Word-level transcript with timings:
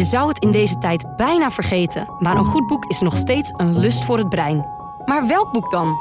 Je 0.00 0.06
zou 0.06 0.28
het 0.28 0.38
in 0.38 0.50
deze 0.50 0.78
tijd 0.78 1.16
bijna 1.16 1.50
vergeten, 1.50 2.08
maar 2.18 2.36
een 2.36 2.44
goed 2.44 2.66
boek 2.66 2.84
is 2.84 3.00
nog 3.00 3.16
steeds 3.16 3.52
een 3.56 3.78
lust 3.78 4.04
voor 4.04 4.18
het 4.18 4.28
brein. 4.28 4.66
Maar 5.04 5.26
welk 5.26 5.52
boek 5.52 5.70
dan? 5.70 5.96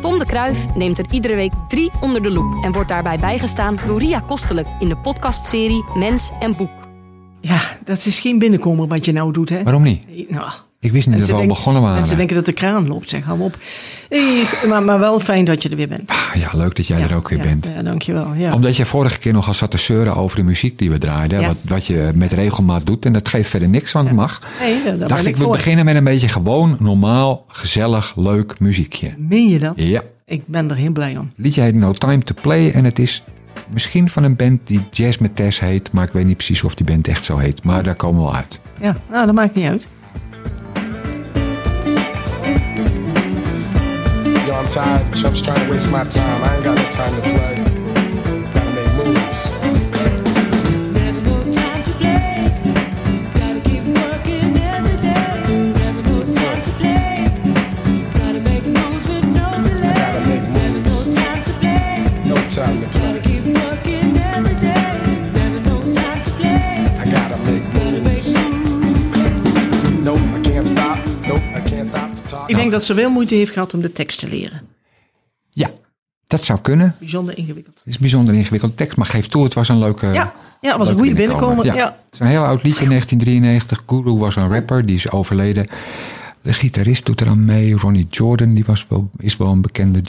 Tom 0.00 0.18
de 0.18 0.26
Kruif 0.26 0.74
neemt 0.74 0.98
er 0.98 1.06
iedere 1.10 1.34
week 1.34 1.52
drie 1.68 1.90
onder 2.00 2.22
de 2.22 2.30
loep 2.30 2.64
en 2.64 2.72
wordt 2.72 2.88
daarbij 2.88 3.18
bijgestaan 3.18 3.78
door 3.86 3.98
Ria 3.98 4.20
Kostelijk 4.20 4.68
in 4.78 4.88
de 4.88 4.96
podcastserie 4.96 5.84
Mens 5.94 6.30
en 6.40 6.56
Boek. 6.56 6.70
Ja, 7.40 7.60
dat 7.84 8.06
is 8.06 8.20
geen 8.20 8.38
binnenkomer 8.38 8.86
wat 8.86 9.04
je 9.04 9.12
nou 9.12 9.32
doet, 9.32 9.48
hè? 9.48 9.62
Waarom 9.62 9.82
niet? 9.82 10.30
Nou, 10.30 10.50
Ik 10.86 10.92
wist 10.92 11.06
niet 11.06 11.18
dat 11.18 11.26
we 11.28 11.34
al 11.34 11.46
begonnen 11.46 11.82
waren. 11.82 11.96
Mensen 11.96 12.16
denken 12.16 12.36
dat 12.36 12.44
de 12.44 12.52
kraan 12.52 12.86
loopt, 12.86 13.10
zeg, 13.10 13.24
hou 13.24 13.40
op. 13.40 13.58
Maar, 14.68 14.82
maar 14.82 14.98
wel 14.98 15.20
fijn 15.20 15.44
dat 15.44 15.62
je 15.62 15.68
er 15.68 15.76
weer 15.76 15.88
bent. 15.88 16.10
Ah, 16.10 16.40
ja, 16.40 16.50
leuk 16.52 16.76
dat 16.76 16.86
jij 16.86 17.00
er 17.00 17.14
ook 17.14 17.28
weer 17.28 17.38
ja, 17.38 17.44
bent. 17.44 17.70
Ja, 17.76 17.82
dankjewel. 17.82 18.34
Ja. 18.34 18.52
Omdat 18.52 18.76
je 18.76 18.86
vorige 18.86 19.18
keer 19.18 19.32
nog 19.32 19.48
al 19.48 19.54
zat 19.54 19.70
te 19.70 19.78
zeuren 19.78 20.16
over 20.16 20.36
de 20.36 20.42
muziek 20.42 20.78
die 20.78 20.90
we 20.90 20.98
draaiden. 20.98 21.46
Wat, 21.46 21.56
wat 21.62 21.86
je 21.86 22.10
met 22.14 22.32
regelmaat 22.32 22.86
doet. 22.86 23.04
En 23.04 23.12
dat 23.12 23.28
geeft 23.28 23.50
verder 23.50 23.68
niks, 23.68 23.92
want 23.92 24.06
het 24.06 24.16
mag. 24.16 24.42
Nee, 24.60 24.98
Dacht 24.98 25.26
ik, 25.26 25.36
ik 25.36 25.42
we 25.42 25.48
beginnen 25.48 25.84
met 25.84 25.96
een 25.96 26.04
beetje 26.04 26.28
gewoon, 26.28 26.76
normaal, 26.80 27.44
gezellig, 27.46 28.12
leuk 28.16 28.60
muziekje. 28.60 29.14
Meen 29.18 29.48
je 29.48 29.58
dat? 29.58 29.72
Ja. 29.76 30.02
Ik 30.24 30.42
ben 30.46 30.70
er 30.70 30.76
heel 30.76 30.92
blij 30.92 31.16
om. 31.16 31.30
Liedje 31.36 31.60
heet 31.60 31.74
No 31.74 31.92
Time 31.92 32.18
to 32.18 32.34
Play. 32.40 32.70
En 32.70 32.84
het 32.84 32.98
is 32.98 33.22
misschien 33.72 34.08
van 34.08 34.22
een 34.22 34.36
band 34.36 34.60
die 34.64 34.86
Jazz 34.90 35.18
met 35.18 35.36
Tess 35.36 35.60
heet. 35.60 35.92
Maar 35.92 36.04
ik 36.04 36.12
weet 36.12 36.26
niet 36.26 36.36
precies 36.36 36.62
of 36.62 36.74
die 36.74 36.86
band 36.86 37.08
echt 37.08 37.24
zo 37.24 37.36
heet. 37.36 37.64
Maar 37.64 37.82
daar 37.82 37.94
komen 37.94 38.20
we 38.20 38.26
wel 38.26 38.36
uit. 38.36 38.60
Ja, 38.80 38.96
nou, 39.10 39.26
dat 39.26 39.34
maakt 39.34 39.54
niet 39.54 39.66
uit. 39.66 39.86
I'm 44.56 44.66
tired. 44.68 45.14
Chumps 45.14 45.42
trying 45.42 45.62
to 45.66 45.70
waste 45.70 45.92
my 45.92 46.04
time. 46.04 46.42
I 46.42 46.54
ain't 46.54 46.64
got 46.64 46.78
no 46.78 46.90
time 46.90 47.14
to 47.14 47.20
play. 47.20 47.85
Dat 72.76 72.84
ze 72.84 72.94
veel 72.94 73.10
moeite 73.10 73.34
heeft 73.34 73.52
gehad 73.52 73.74
om 73.74 73.80
de 73.80 73.92
tekst 73.92 74.18
te 74.18 74.28
leren. 74.28 74.60
Ja, 75.50 75.70
dat 76.26 76.44
zou 76.44 76.60
kunnen. 76.60 76.94
Bijzonder 76.98 77.38
ingewikkeld. 77.38 77.78
Het 77.78 77.86
is 77.86 77.98
bijzonder 77.98 78.34
ingewikkelde 78.34 78.74
tekst. 78.74 78.96
Maar 78.96 79.06
geef 79.06 79.26
toe, 79.26 79.44
het 79.44 79.54
was 79.54 79.68
een 79.68 79.78
leuke... 79.78 80.06
Ja, 80.06 80.32
ja 80.60 80.68
het 80.68 80.78
was 80.78 80.88
een 80.88 80.96
goede 80.96 81.14
binnenkomer. 81.14 81.64
Ja. 81.64 81.74
Het 81.74 82.12
is 82.12 82.18
een 82.18 82.26
heel 82.26 82.44
oud 82.44 82.62
liedje, 82.62 82.88
1993. 82.94 83.82
Guru 83.86 84.12
was 84.12 84.36
een 84.36 84.48
rapper, 84.48 84.86
die 84.86 84.96
is 84.96 85.10
overleden. 85.10 85.66
De 86.42 86.52
gitarist 86.52 87.06
doet 87.06 87.20
er 87.20 87.28
aan 87.28 87.44
mee. 87.44 87.76
Ronnie 87.76 88.06
Jordan, 88.10 88.54
die 88.54 88.64
was 88.64 88.86
wel, 88.88 89.10
is 89.18 89.36
wel 89.36 89.48
een 89.48 89.60
bekende 89.60 90.00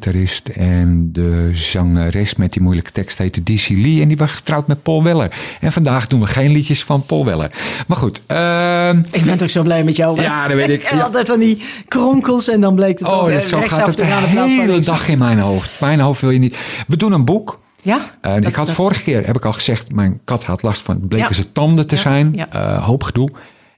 jazzgitarist. 0.00 0.48
En 0.48 1.12
de 1.12 1.50
zangeres 1.54 2.34
met 2.34 2.52
die 2.52 2.62
moeilijke 2.62 2.90
tekst 2.92 3.18
heette 3.18 3.42
DC 3.42 3.68
Lee. 3.68 4.02
En 4.02 4.08
die 4.08 4.16
was 4.16 4.32
getrouwd 4.32 4.66
met 4.66 4.82
Paul 4.82 5.02
Weller. 5.02 5.32
En 5.60 5.72
vandaag 5.72 6.06
doen 6.06 6.20
we 6.20 6.26
geen 6.26 6.50
liedjes 6.50 6.84
van 6.84 7.02
Paul 7.06 7.24
Weller. 7.24 7.50
Maar 7.86 7.96
goed. 7.96 8.22
ehm, 8.26 8.98
Ik 9.12 9.24
ben 9.24 9.36
toch 9.38 9.50
zo 9.50 9.62
blij 9.62 9.84
met 9.84 9.96
jou. 9.96 10.16
hè? 10.16 10.22
Ja, 10.22 10.46
dat 10.48 10.56
weet 10.56 10.68
ik. 10.68 10.82
En 10.90 10.96
Ja. 10.96 11.02
altijd 11.02 11.26
van 11.26 11.38
die 11.38 11.62
kronkels 11.88 12.48
en 12.48 12.60
dan 12.60 12.74
blijkt 12.74 12.98
het 12.98 13.08
oh, 13.08 13.32
eh, 13.34 13.40
zo 13.40 13.60
gaat 13.60 13.86
het 13.86 13.96
de 13.96 14.04
hele 14.04 14.78
dag 14.80 15.08
in 15.08 15.18
mijn 15.18 15.38
hoofd. 15.38 15.80
Mijn 15.80 16.00
hoofd 16.00 16.20
wil 16.20 16.30
je 16.30 16.38
niet. 16.38 16.56
We 16.86 16.96
doen 16.96 17.12
een 17.12 17.24
boek. 17.24 17.60
Ja? 17.82 18.10
En 18.20 18.44
ik 18.44 18.54
had 18.54 18.66
dat- 18.66 18.74
vorige 18.74 19.02
keer, 19.02 19.26
heb 19.26 19.36
ik 19.36 19.44
al 19.44 19.52
gezegd, 19.52 19.92
mijn 19.92 20.20
kat 20.24 20.44
had 20.44 20.62
last 20.62 20.82
van, 20.82 21.08
bleken 21.08 21.28
Ja. 21.28 21.34
ze 21.34 21.52
tanden 21.52 21.86
te 21.86 21.94
Ja, 21.94 22.00
zijn. 22.00 22.32
ja. 22.34 22.48
Eh, 22.52 22.84
hoop 22.86 23.02
gedoe. 23.02 23.30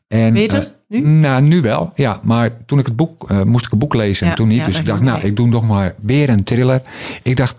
En, 0.08 0.32
Beter? 0.32 0.72
Nu? 0.92 1.00
nou, 1.00 1.42
nu 1.42 1.60
wel, 1.60 1.92
ja. 1.94 2.20
Maar 2.22 2.56
toen 2.66 2.78
ik 2.78 2.86
het 2.86 2.96
boek, 2.96 3.30
eh, 3.30 3.42
moest 3.42 3.66
ik 3.66 3.72
een 3.72 3.78
boek 3.78 3.94
lezen 3.94 4.22
en 4.24 4.30
Ja, 4.30 4.36
toen 4.36 4.48
niet. 4.48 4.58
ja, 4.58 4.64
dus 4.66 4.78
ik 4.78 4.86
dacht, 4.86 5.02
nou, 5.02 5.18
mee. 5.20 5.30
ik 5.30 5.36
doe 5.36 5.48
nog 5.48 5.68
maar 5.68 5.94
weer 6.00 6.28
een 6.28 6.44
thriller. 6.44 6.82
Ik 7.22 7.36
dacht, 7.36 7.56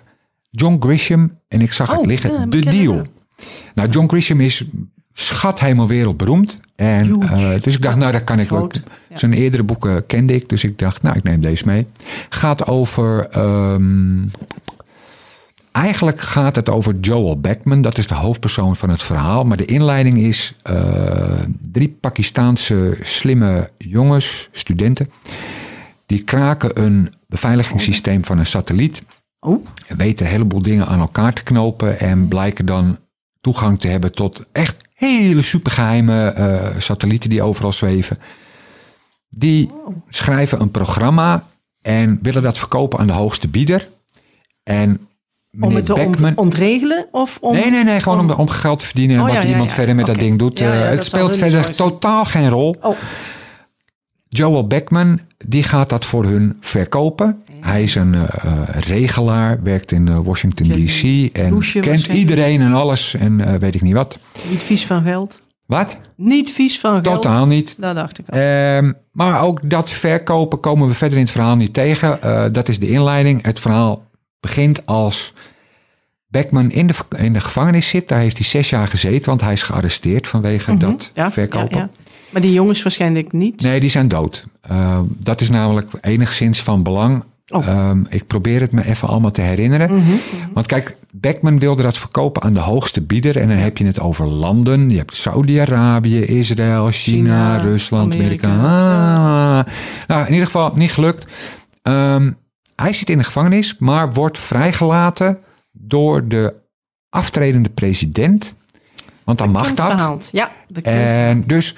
John 0.49 0.75
Grisham, 0.79 1.37
en 1.47 1.61
ik 1.61 1.73
zag 1.73 1.91
het 1.91 1.99
Oh, 1.99 2.05
liggen, 2.05 2.31
ja, 2.31 2.45
The 2.49 2.59
Deal. 2.59 3.01
Nou, 3.73 3.89
John 3.89 4.07
Grisham 4.07 4.39
is 4.39 4.65
schat 5.13 5.59
helemaal 5.59 5.87
wereldberoemd. 5.87 6.59
En, 6.75 7.21
eh, 7.21 7.49
dus 7.61 7.75
ik 7.75 7.81
dacht, 7.81 7.97
nou, 7.97 8.11
dat 8.11 8.23
kan 8.23 8.39
ik 8.39 8.51
ook. 8.53 8.73
Zijn 9.13 9.33
eerdere 9.33 9.63
boeken 9.63 10.05
kende 10.05 10.33
ik, 10.35 10.49
dus 10.49 10.63
ik 10.63 10.79
dacht, 10.79 11.01
nou, 11.01 11.17
ik 11.17 11.23
neem 11.23 11.41
deze 11.41 11.63
mee. 11.65 11.87
Gaat 12.29 12.67
over. 12.67 13.27
ehm, 13.29 14.21
eigenlijk 15.73 16.21
gaat 16.21 16.55
het 16.55 16.69
over 16.69 16.95
Joel 16.99 17.39
Beckman, 17.39 17.81
dat 17.81 17.97
is 17.97 18.07
de 18.07 18.13
hoofdpersoon 18.13 18.75
van 18.75 18.89
het 18.89 19.03
verhaal. 19.03 19.45
Maar 19.45 19.57
de 19.57 19.65
inleiding 19.65 20.17
is 20.17 20.53
eh, 20.61 21.39
drie 21.71 21.97
Pakistaanse 21.99 22.97
slimme 23.01 23.69
jongens, 23.77 24.49
studenten. 24.51 25.09
Die 26.05 26.23
kraken 26.23 26.83
een 26.83 27.13
beveiligingssysteem 27.27 28.25
van 28.25 28.37
een 28.37 28.45
satelliet 28.45 29.03
Oh, 29.43 29.65
weten 29.97 30.25
een 30.25 30.31
heleboel 30.31 30.61
dingen 30.61 30.87
aan 30.87 30.99
elkaar 30.99 31.33
te 31.33 31.43
knopen 31.43 31.99
en 31.99 32.27
blijken 32.27 32.65
dan 32.65 32.97
toegang 33.41 33.79
te 33.79 33.87
hebben 33.87 34.11
tot 34.11 34.45
echt 34.51 34.77
hele 34.93 35.41
supergeheime 35.41 36.27
eh 36.27 36.77
satellieten 36.77 37.29
die 37.29 37.41
overal 37.41 37.71
zweven. 37.71 38.17
Die 39.29 39.69
schrijven 40.07 40.61
een 40.61 40.71
programma 40.71 41.47
en 41.81 42.19
willen 42.21 42.41
dat 42.41 42.57
verkopen 42.57 42.99
aan 42.99 43.07
de 43.07 43.13
hoogste 43.13 43.47
bieder. 43.47 43.89
En 44.63 45.07
om 45.59 45.75
het 45.75 45.85
te 45.85 45.93
Beckman... 45.93 46.37
ontregelen? 46.37 47.05
Of 47.11 47.37
om, 47.41 47.53
Nee, 47.53 47.71
nee, 47.71 47.83
nee, 47.83 47.99
gewoon 47.99 48.19
om, 48.19 48.29
om 48.31 48.49
geld 48.49 48.79
te 48.79 48.85
verdienen 48.85 49.15
en 49.15 49.21
Oh, 49.21 49.27
wat 49.27 49.35
ja, 49.35 49.43
ja, 49.43 49.49
iemand 49.49 49.69
ja. 49.69 49.75
verder 49.75 49.95
met 49.95 50.05
dat 50.05 50.19
ding 50.19 50.39
doet. 50.39 50.59
Eh, 50.59 50.89
het 50.89 51.05
speelt 51.05 51.35
verder 51.35 51.75
totaal 51.75 52.25
geen 52.25 52.49
rol. 52.49 52.75
Oh, 52.81 52.97
Joel 54.29 54.67
Beckman, 54.67 55.19
die 55.47 55.63
gaat 55.63 55.89
dat 55.89 56.05
voor 56.05 56.25
hun 56.25 56.57
verkopen. 56.59 57.43
Hij 57.59 57.83
is 57.83 57.95
een 57.95 58.13
eh, 58.13 58.21
eh, 58.21 58.67
regelaar, 58.67 59.63
werkt 59.63 59.91
in 59.91 60.23
Washington 60.23 60.67
D.C. 60.67 61.29
en 61.37 61.59
kent 61.81 62.07
iedereen 62.07 62.61
en 62.61 62.73
alles 62.73 63.13
en 63.13 63.59
weet 63.59 63.75
ik 63.75 63.81
niet 63.81 63.93
wat. 63.93 64.19
niet 64.49 64.63
vies 64.63 64.85
van 64.85 65.03
geld. 65.03 65.41
Wat? 65.65 65.97
Niet 66.15 66.51
vies 66.51 66.79
van 66.79 66.91
geld. 66.91 67.21
Totaal 67.21 67.45
niet. 67.45 67.75
Dat 67.77 67.95
dacht 67.95 68.19
ik 68.19 68.29
al. 68.29 68.39
Ehm, 68.39 68.91
maar 69.11 69.41
ook 69.41 69.69
dat 69.69 69.89
verkopen 69.89 70.59
komen 70.59 70.87
we 70.87 70.93
verder 70.93 71.17
in 71.17 71.23
het 71.23 71.33
verhaal 71.33 71.55
niet 71.55 71.73
tegen. 71.73 72.19
Dat 72.53 72.67
is 72.67 72.79
de 72.79 72.89
inleiding. 72.89 73.43
Het 73.43 73.59
verhaal 73.59 74.03
begint 74.43 74.85
als 74.85 75.33
Beckman 76.27 76.71
in 76.71 76.87
de, 76.87 76.93
in 77.17 77.33
de 77.33 77.39
gevangenis 77.39 77.89
zit. 77.89 78.07
Daar 78.07 78.19
heeft 78.19 78.37
hij 78.37 78.45
zes 78.45 78.69
jaar 78.69 78.87
gezeten, 78.87 79.25
want 79.29 79.41
hij 79.41 79.51
is 79.51 79.63
gearresteerd 79.63 80.27
vanwege 80.27 80.77
dat 80.77 80.89
Mhm. 80.89 81.19
ja, 81.19 81.31
verkopen. 81.31 81.77
ja, 81.77 81.83
ja. 81.83 81.89
Maar 82.29 82.41
die 82.41 82.53
jongens 82.53 82.83
waarschijnlijk 82.83 83.31
niet. 83.31 83.61
Nee, 83.61 83.79
die 83.79 83.89
zijn 83.89 84.07
dood. 84.07 84.45
Uh, 84.71 84.99
dat 85.07 85.41
is 85.41 85.49
namelijk 85.49 85.89
enigszins 86.01 86.61
van 86.63 86.83
belang. 86.83 87.23
Oh. 87.47 87.67
Um, 87.89 88.05
ik 88.09 88.27
probeer 88.27 88.61
het 88.61 88.71
me 88.71 88.85
even 88.85 89.07
allemaal 89.07 89.31
te 89.31 89.41
herinneren. 89.41 90.03
Want 90.53 90.65
kijk, 90.67 90.95
Beckman 91.11 91.59
wilde 91.59 91.83
dat 91.83 91.97
verkopen 91.97 92.41
aan 92.41 92.53
de 92.53 92.59
hoogste 92.59 93.01
bieder. 93.01 93.37
En 93.37 93.47
dan 93.47 93.57
heb 93.57 93.77
je 93.77 93.85
het 93.85 93.99
over 93.99 94.27
landen. 94.27 94.89
Je 94.89 94.97
hebt 94.97 95.15
Saudi-Arabië, 95.17 96.19
Israël, 96.25 96.91
China, 96.91 96.91
China, 96.91 97.57
Rusland, 97.57 98.13
Amerika. 98.13 98.47
Amerika. 98.47 99.59
Ah. 99.59 99.73
Nou, 100.07 100.25
in 100.25 100.31
ieder 100.31 100.45
geval 100.45 100.71
niet 100.75 100.91
gelukt. 100.91 101.25
Um, 101.83 102.37
hij 102.75 102.93
zit 102.93 103.09
in 103.09 103.17
de 103.17 103.23
gevangenis, 103.23 103.77
maar 103.77 104.13
wordt 104.13 104.39
vrijgelaten 104.39 105.39
door 105.71 106.27
de 106.27 106.55
aftredende 107.09 107.69
president. 107.69 108.55
Want 109.23 109.37
dan 109.37 109.51
mag 109.51 109.73
dat. 109.73 109.85
Verhaald. 109.85 110.29
Ja, 110.31 110.51
bekend 110.67 110.95
En 110.95 111.43
dus, 111.47 111.75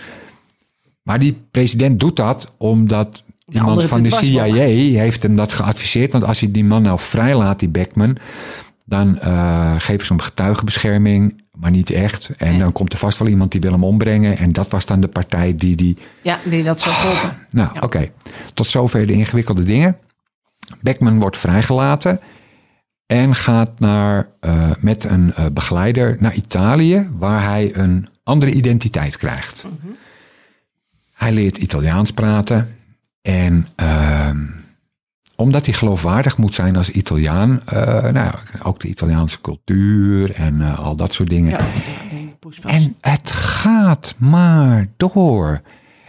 maar 1.02 1.20
die 1.20 1.42
president 1.52 2.00
doet 2.00 2.16
dat 2.16 2.52
omdat 2.58 3.24
iemand 3.50 3.84
van 3.84 4.02
de 4.02 4.12
CIA 4.12 4.66
heeft 5.00 5.24
hem 5.24 5.36
dat 5.36 5.54
geadviseerd. 5.54 6.12
Want 6.12 6.24
als 6.24 6.40
hij 6.40 6.52
die 6.52 6.66
man 6.66 6.82
nou 6.82 7.00
vrijlaat, 7.00 7.60
die 7.60 7.70
Beckman, 7.70 8.18
dan 8.86 9.20
uh, 9.24 9.76
geven 9.78 10.06
ze 10.06 10.14
hem 10.14 10.22
getuigenbescherming, 10.22 11.44
maar 11.52 11.72
niet 11.72 11.90
echt. 11.90 12.30
En 12.38 12.50
nee. 12.50 12.60
dan 12.60 12.72
komt 12.72 12.94
er 12.94 13.00
vast 13.00 13.18
wel 13.18 13.28
iemand 13.28 13.52
die 13.52 13.62
wil 13.62 13.72
hem 13.72 13.84
ombrengen. 13.84 14.38
En 14.38 14.54
dat 14.54 14.70
was 14.70 14.86
dan 14.86 15.00
de 15.00 15.08
partij 15.08 15.56
die 15.56 15.76
die. 15.76 15.98
Ja, 16.22 16.40
die 16.44 16.64
dat 16.64 16.82
zou 16.82 16.96
volgen. 16.96 17.30
Oh, 17.30 17.36
nou, 17.52 17.70
ja. 17.74 17.76
oké. 17.76 17.86
Okay. 17.86 18.12
Tot 18.54 18.68
zover 18.68 19.08
de 19.08 19.14
ingewikkelde 19.14 19.64
dingen. 19.64 19.98
Beckman 20.82 21.20
wordt 21.20 21.38
vrijgelaten 21.38 22.20
en 23.06 23.36
gaat 23.36 23.80
naar, 23.80 24.30
uh, 24.46 24.72
met 24.80 25.04
een 25.04 25.34
uh, 25.40 25.46
begeleider 25.54 26.16
naar 26.20 26.34
Italië, 26.34 27.10
waar 27.18 27.44
hij 27.44 27.76
een 27.76 28.08
andere 28.24 28.52
identiteit 28.52 29.18
krijgt. 29.18 29.64
Mm 29.68 29.78
-hmm. 29.82 29.96
Hij 31.14 31.32
leert 31.32 31.58
Italiaans 31.58 32.12
praten 32.12 32.76
en 33.22 33.68
uh, 33.82 34.30
omdat 35.36 35.66
hij 35.66 35.74
geloofwaardig 35.74 36.38
moet 36.38 36.54
zijn 36.54 36.76
als 36.76 36.90
Italiaan, 36.90 37.62
uh, 37.74 38.04
nou, 38.04 38.34
ook 38.64 38.80
de 38.80 38.88
Italiaanse 38.88 39.42
cultuur 39.42 40.32
en 40.36 40.62
al 40.62 40.96
dat 40.96 41.14
soort 41.14 41.30
dingen. 41.30 41.50
Ja, 41.50 42.70
en 42.70 42.96
het 43.02 43.32
gaat 43.32 44.16
maar 44.18 44.86
door. 44.98 45.62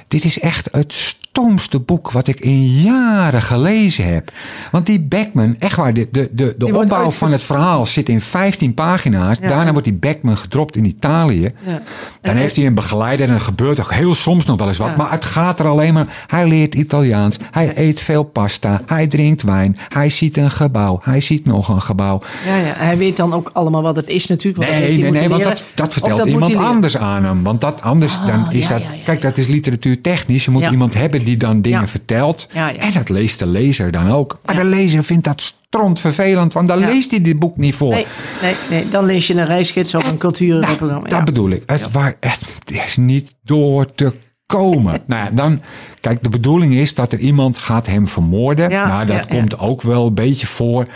Dit 0.09 0.25
is 0.25 0.39
echt 0.41 0.69
het 0.73 1.17
stomste 1.41 1.81
boek 1.81 2.11
wat 2.11 2.27
ik 2.27 2.41
in 2.41 2.67
jaren 2.67 3.43
gelezen 3.43 4.13
heb. 4.15 4.31
Want 4.71 4.87
die 4.87 5.01
Beckman, 5.01 5.57
echt 5.59 5.77
waar, 5.77 5.95
de, 5.95 6.09
de, 6.11 6.29
de, 6.33 6.55
de 6.59 6.77
opbouw 6.77 7.11
van 7.11 7.33
het 7.33 7.43
verhaal 7.43 7.87
zit 7.87 8.09
in 8.09 8.21
15 8.21 8.75
pagina's. 8.75 9.39
Ja. 9.41 9.49
Daarna 9.49 9.71
wordt 9.73 9.85
die 9.87 9.95
Beckman 9.97 10.37
gedropt 10.37 10.77
in 10.77 10.85
Italië. 10.85 11.43
Ja. 11.43 11.83
Dan 12.21 12.35
En- 12.35 12.37
heeft 12.37 12.57
hij 12.57 12.67
een 12.67 12.75
begeleider 12.75 13.29
en 13.29 13.35
er 13.35 13.41
gebeurt 13.41 13.81
ook 13.81 13.93
heel 13.93 14.15
soms 14.15 14.47
nog 14.47 14.59
wel 14.59 14.69
eens 14.69 14.77
wat. 14.77 14.89
Ja. 14.89 14.97
Maar 14.97 15.11
het 15.11 15.25
gaat 15.25 15.59
er 15.59 15.67
alleen 15.67 15.95
maar. 15.95 16.25
Hij 16.27 16.49
leert 16.49 16.75
Italiaans. 16.75 17.37
Hij 17.51 17.73
eet 17.77 18.01
veel 18.01 18.23
pasta. 18.23 18.81
Hij 18.87 19.07
drinkt 19.07 19.43
wijn. 19.43 19.77
Hij 19.89 20.09
ziet 20.11 20.37
een 20.37 20.51
gebouw. 20.51 21.01
Hij 21.03 21.21
ziet 21.21 21.45
nog 21.45 21.69
een 21.69 21.83
gebouw. 21.83 22.21
Ja, 22.47 22.57
ja. 22.57 22.73
Hij 22.77 22.97
weet 22.99 23.17
dan 23.17 23.33
ook 23.33 23.51
allemaal 23.53 23.83
wat 23.83 23.97
het 23.97 24.09
is 24.09 24.27
natuurlijk. 24.27 24.71
Nee, 24.71 24.99
nee, 24.99 25.11
nee, 25.11 25.29
want 25.29 25.45
dat, 25.45 25.65
dat 25.75 25.93
vertelt 25.93 26.25
iemand 26.27 26.57
anders 26.57 26.97
aan 26.97 27.25
hem. 27.25 27.43
Want 27.43 27.61
dat 27.61 27.83
anders 27.83 28.19
dan 28.27 28.45
Ah, 28.47 28.53
is 28.53 28.69
ja, 28.69 28.75
dat. 28.79 28.83
kijk, 29.05 29.23
dat 29.23 29.39
is 29.39 29.47
literatuur 29.47 30.01
technisch. 30.01 30.45
Je 30.45 30.51
moet 30.51 30.71
iemand 30.71 30.95
hebben 30.95 31.25
die 31.27 31.37
dan 31.37 31.61
dingen 31.63 31.81
Ja. 31.81 31.89
vertelt. 31.89 32.49
Ja. 32.53 32.75
En 32.77 32.93
dat 32.93 33.09
leest 33.09 33.39
de 33.39 33.47
lezer 33.47 33.91
dan 33.91 34.11
ook. 34.11 34.39
Maar 34.45 34.55
de 34.57 34.65
lezer 34.65 35.05
vindt 35.05 35.25
dat 35.25 35.41
stront 35.43 36.01
vervelend, 36.01 36.53
want 36.53 36.69
dan 36.69 36.79
leest 36.79 37.11
hij 37.11 37.21
dit 37.21 37.39
boek 37.39 37.57
niet 37.57 37.75
voor. 37.75 37.91
Nee, 37.95 38.07
nee, 38.43 38.55
nee, 38.71 38.89
dan 38.89 39.05
lees 39.05 39.27
je 39.27 39.35
een 39.37 39.47
reisgids 39.47 39.95
of 39.95 40.11
een 40.11 40.19
cultuurprogramma. 40.19 40.95
Nou, 40.95 41.09
dat 41.09 41.25
bedoel 41.25 41.51
ik. 41.51 41.63
Het, 41.67 41.91
waar, 41.91 42.15
het 42.21 42.41
is 42.73 42.97
niet 42.97 43.35
door 43.45 43.91
te 43.91 44.13
komen. 44.47 45.01
nou 45.07 45.25
ja, 45.25 45.31
dan, 45.31 45.61
kijk, 46.01 46.23
de 46.23 46.29
bedoeling 46.29 46.75
is 46.75 46.95
dat 46.95 47.13
er 47.13 47.19
iemand 47.19 47.59
gaat 47.59 47.87
hem 47.87 48.07
vermoorden. 48.09 48.71
Ja, 48.71 48.87
nou, 48.87 49.07
dat 49.07 49.17
ja, 49.17 49.23
ja. 49.29 49.39
komt 49.39 49.59
ook 49.59 49.83
wel 49.83 50.07
een 50.07 50.15
beetje 50.15 50.47
voor. 50.47 50.87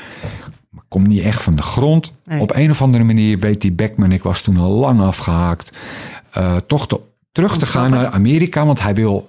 Maar 0.71 0.85
komt 0.89 1.07
niet 1.07 1.23
echt 1.23 1.43
van 1.43 1.57
de 1.57 1.63
grond. 1.63 2.13
Nee. 2.25 2.41
Op 2.41 2.55
een 2.55 2.71
of 2.71 2.83
andere 2.83 3.05
manier 3.05 3.39
weet 3.39 3.61
die 3.61 3.73
Beckman, 3.73 4.13
ik 4.13 4.23
was 4.23 4.41
toen 4.41 4.57
al 4.57 4.71
lang 4.71 5.01
afgehaakt, 5.01 5.71
eh, 6.31 6.57
toch 6.67 6.87
te- 6.89 7.01
terug 7.33 7.59
te 7.59 7.67
gaan 7.67 7.91
naar 7.91 8.07
Amerika. 8.07 8.67
Want 8.67 8.83
hij 8.83 8.95
wil 8.95 9.29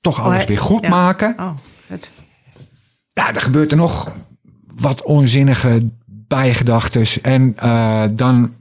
toch 0.00 0.20
alles 0.20 0.36
hij- 0.36 0.46
weer 0.46 0.58
goed 0.58 0.82
ja. 0.82 0.88
maken. 0.88 1.34
Oh, 1.38 1.50
het. 1.86 2.10
Ja, 3.12 3.34
er 3.34 3.40
gebeurt 3.40 3.70
er 3.70 3.76
nog 3.76 4.12
wat 4.74 5.02
onzinnige 5.02 5.88
bijgedachtes. 6.06 7.20
En 7.20 7.52
eh, 7.56 8.04
dan 8.10 8.54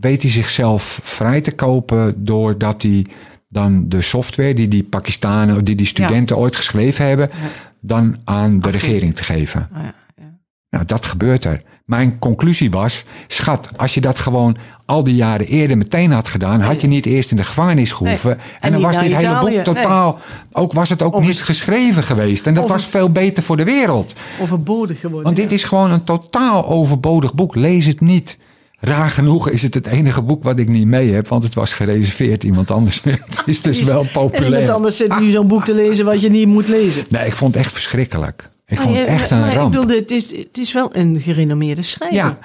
weet 0.00 0.22
hij 0.22 0.30
zichzelf 0.30 1.00
vrij 1.02 1.40
te 1.40 1.54
kopen 1.54 2.24
doordat 2.24 2.82
hij 2.82 3.06
dan 3.48 3.88
de 3.88 4.02
software 4.02 4.54
die 4.54 4.68
die 4.68 4.82
Pakistanen, 4.82 5.64
die 5.64 5.74
die 5.74 5.86
studenten 5.86 6.36
ooit 6.36 6.56
geschreven 6.56 7.06
hebben, 7.06 7.30
dan 7.80 8.16
aan 8.24 8.60
de 8.60 8.70
regering 8.70 9.14
te 9.14 9.24
geven. 9.24 9.68
Oh. 9.74 9.82
Nou, 10.70 10.84
dat 10.84 11.04
gebeurt 11.04 11.44
er. 11.44 11.62
Mijn 11.86 12.18
conclusie 12.18 12.70
was, 12.70 13.04
schat, 13.26 13.68
als 13.76 13.94
je 13.94 14.00
dat 14.00 14.18
gewoon 14.18 14.56
al 14.84 15.04
die 15.04 15.14
jaren 15.14 15.46
eerder 15.46 15.76
meteen 15.78 16.12
had 16.12 16.28
gedaan, 16.28 16.60
had 16.60 16.80
je 16.80 16.86
niet 16.86 17.06
eerst 17.06 17.30
in 17.30 17.36
de 17.36 17.44
gevangenis 17.44 17.92
gehoeven. 17.92 18.30
Nee. 18.36 18.46
En, 18.46 18.60
En 18.60 18.72
dan 18.72 18.80
was 18.80 18.98
dit 19.00 19.14
hele 19.16 19.38
boek 19.38 19.64
totaal, 19.64 20.18
ook 20.52 20.72
was 20.72 20.88
het 20.88 21.02
ook 21.02 21.14
Of 21.14 21.26
niet 21.26 21.42
geschreven 21.42 22.02
geweest. 22.02 22.46
En 22.46 22.54
dat 22.54 22.68
was 22.68 22.84
veel 22.84 23.10
beter 23.10 23.42
voor 23.42 23.56
de 23.56 23.64
wereld. 23.64 24.14
Overbodig 24.40 25.00
geworden. 25.00 25.24
Want 25.24 25.36
dit 25.36 25.52
is 25.52 25.64
gewoon 25.64 25.90
een 25.90 26.04
totaal 26.04 26.66
overbodig 26.66 27.34
boek. 27.34 27.54
Lees 27.54 27.86
het 27.86 28.00
niet. 28.00 28.38
Raar 28.80 29.10
genoeg 29.10 29.48
is 29.48 29.62
het 29.62 29.74
het 29.74 29.86
enige 29.86 30.22
boek 30.22 30.42
wat 30.42 30.58
ik 30.58 30.68
niet 30.68 30.86
mee 30.86 31.12
heb, 31.12 31.28
want 31.28 31.42
het 31.42 31.54
was 31.54 31.72
gereserveerd 31.72 32.44
iemand 32.44 32.70
anders. 32.70 33.02
Het 33.04 33.42
is 33.46 33.62
dus 33.62 33.82
wel 33.82 34.00
En 34.00 34.06
iemand 34.06 34.30
populair. 34.30 34.70
anders 34.70 34.96
zit 34.96 35.20
nu 35.20 35.30
zo'n 35.30 35.48
boek 35.48 35.64
te 35.64 35.74
lezen 35.74 36.04
wat 36.04 36.20
je 36.20 36.30
niet 36.30 36.46
moet 36.46 36.68
lezen. 36.68 37.04
Nee, 37.08 37.26
ik 37.26 37.36
vond 37.36 37.54
het 37.54 37.62
echt 37.62 37.72
verschrikkelijk. 37.72 38.50
Ik 38.68 38.80
vond 38.80 38.90
Maar 38.94 39.00
het 39.00 39.08
echt 39.08 39.30
maar 39.30 39.42
een 39.42 39.48
Ik 39.48 39.54
ramp. 39.54 39.72
bedoel, 39.72 39.88
het 39.96 40.10
is, 40.10 40.36
het 40.36 40.58
is 40.58 40.72
wel 40.72 40.96
een 40.96 41.20
gerenommeerde 41.20 41.82
schrijver. 41.82 42.16
Ja, 42.16 42.38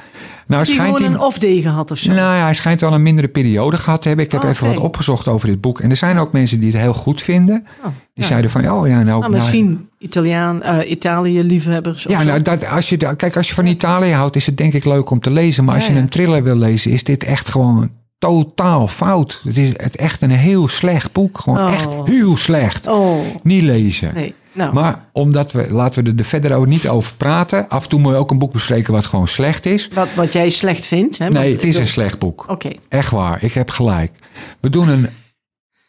nou 0.48 0.64
die 0.64 0.74
schijnt 0.74 0.98
gewoon 0.98 1.14
een 1.14 1.20
off-day 1.20 1.62
gehad 1.62 1.92
of 1.92 1.98
zo. 1.98 2.08
Nou 2.12 2.36
ja, 2.36 2.44
hij 2.44 2.54
schijnt 2.54 2.82
wel 2.82 2.94
een 2.94 3.02
mindere 3.02 3.28
periode 3.28 3.78
gehad 3.78 4.02
te 4.02 4.08
hebben. 4.08 4.26
Ik 4.26 4.32
heb 4.32 4.44
Oh, 4.44 4.50
even 4.50 4.68
wat 4.68 4.78
opgezocht 4.78 5.28
over 5.28 5.48
dit 5.48 5.62
boek. 5.62 5.80
En 5.80 5.90
er 5.90 5.96
zijn 5.96 6.18
ook 6.18 6.32
mensen 6.32 6.60
die 6.60 6.72
het 6.72 6.82
heel 6.82 6.94
goed 6.94 7.22
vinden. 7.22 7.66
Oh, 7.80 7.86
Die 7.86 7.94
ja. 8.14 8.24
zeiden 8.26 8.52
van, 8.52 8.62
oh 8.72 8.88
ja, 8.88 8.94
nou... 8.94 9.06
Nou, 9.06 9.20
nou, 9.20 9.32
misschien 9.34 9.90
Italiaan, 10.00 10.64
eh, 10.64 10.92
Italië-liefhebbers. 10.92 12.04
Ja, 12.04 12.24
nou, 12.24 12.42
dat, 12.42 12.66
als 12.68 12.90
je, 12.90 12.98
kijk, 13.16 13.38
als 13.38 13.48
je 13.48 13.54
van 13.54 13.66
Italië 13.66 14.12
houdt, 14.12 14.36
is 14.36 14.46
het 14.46 14.58
denk 14.58 14.74
ik 14.74 14.86
leuk 14.86 15.10
om 15.10 15.20
te 15.20 15.32
lezen. 15.32 15.64
Maar 15.64 15.76
als 15.76 15.88
Ja, 15.88 15.94
je 15.94 16.00
een 16.00 16.10
thriller 16.10 16.44
wil 16.44 16.56
lezen, 16.56 16.92
is 16.92 17.04
dit 17.04 17.24
echt 17.24 17.50
gewoon 17.50 17.92
totaal 18.22 18.88
fout. 18.88 19.42
Het 19.44 19.58
is 19.58 19.70
het 19.78 19.96
echt 19.96 20.22
een 20.22 20.30
heel 20.32 20.68
slecht 20.68 21.12
boek. 21.12 21.40
Gewoon 21.40 21.60
Oh. 21.60 21.74
echt 21.74 21.88
heel 22.04 22.38
slecht. 22.38 22.88
Oh, 22.88 23.20
Niet 23.44 23.64
lezen. 23.64 24.12
nee. 24.14 24.34
Nou, 24.54 24.74
Maar 24.74 25.06
omdat 25.12 25.52
we, 25.52 25.68
laten 25.70 26.04
we 26.04 26.10
er, 26.12 26.18
er 26.18 26.26
verder 26.26 26.56
ook 26.56 26.68
niet 26.68 26.88
over 26.88 27.16
praten. 27.16 27.70
Af 27.70 27.84
en 27.84 27.90
toe 27.90 28.00
moet 28.00 28.12
je 28.12 28.18
ook 28.18 28.32
een 28.32 28.38
boek 28.40 28.52
bespreken 28.52 28.94
wat 28.94 29.06
gewoon 29.06 29.28
slecht 29.28 29.66
is. 29.66 29.90
wat, 29.94 30.08
wat 30.16 30.34
jij 30.34 30.50
slecht 30.50 30.86
vindt. 30.86 31.18
Hè? 31.18 31.30
Nee, 31.30 31.54
het 31.54 31.64
is 31.64 31.76
een 31.78 31.88
slecht 31.88 32.20
boek. 32.20 32.46
Oké. 32.48 32.70
Echt 32.90 33.12
waar, 33.12 33.44
ik 33.44 33.54
heb 33.54 33.70
gelijk. 33.70 34.12
We 34.60 34.70
doen 34.70 34.88
een 34.88 35.10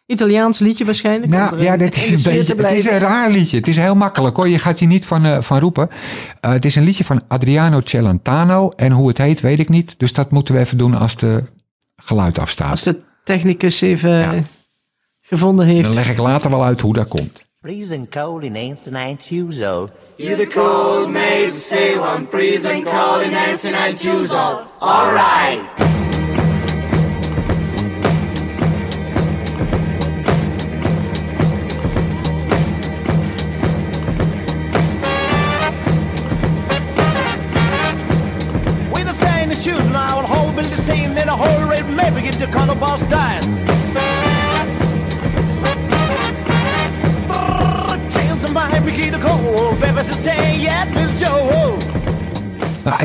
Italiaans 0.06 0.58
liedje 0.58 0.84
waarschijnlijk. 0.84 1.32
Nou 1.32 1.62
ja, 1.62 1.72
in 1.72 1.88
is 1.88 2.24
een 2.24 2.32
beetje. 2.32 2.54
Het 2.54 2.72
is 2.72 2.86
een 2.86 2.98
raar 2.98 3.30
liedje. 3.30 3.56
Het 3.56 3.68
is 3.68 3.76
heel 3.76 3.94
makkelijk 3.94 4.36
hoor. 4.36 4.48
Je 4.48 4.58
gaat 4.58 4.78
hier 4.78 4.88
niet 4.88 5.04
van, 5.04 5.24
eh, 5.24 5.42
van 5.42 5.58
roepen. 5.58 5.88
Eh, 6.40 6.50
het 6.52 6.64
is 6.64 6.74
een 6.76 6.84
liedje 6.84 7.04
van 7.04 7.22
Adriano 7.28 7.80
Celentano. 7.84 8.68
En 8.76 8.92
hoe 8.92 9.08
het 9.08 9.18
heet, 9.18 9.40
weet 9.40 9.58
ik 9.58 9.68
niet. 9.68 9.94
Dus 9.98 10.12
dat 10.12 10.30
moeten 10.30 10.54
we 10.54 10.60
even 10.60 10.78
doen 10.78 10.94
als 10.94 11.16
de 11.16 11.42
geluid 12.04 12.38
afstaat. 12.38 12.70
Als 12.70 12.82
de 12.82 13.00
technicus 13.24 13.80
even 13.80 14.10
Ja. 14.10 14.42
gevonden 15.22 15.66
heeft. 15.66 15.84
Dan 15.84 15.94
leg 15.94 16.10
ik 16.10 16.18
later 16.18 16.50
wel 16.50 16.64
uit 16.64 16.80
hoe 16.80 16.94
dat 16.94 17.08
komt. 17.08 17.46
Freezing 17.60 18.10
cold 18.10 18.42
in 18.42 18.56
ancient 18.56 19.26
Tuesday. 19.26 19.86
You 20.16 20.36
the 20.36 20.46
cold 20.46 21.08
maze, 21.10 21.60
say 21.60 21.96
one 21.96 22.26
and 22.68 22.84
call 22.84 23.20
in 23.20 23.34
choose 23.98 24.34
all. 24.34 24.58
All 24.78 25.12
right. 25.12 26.01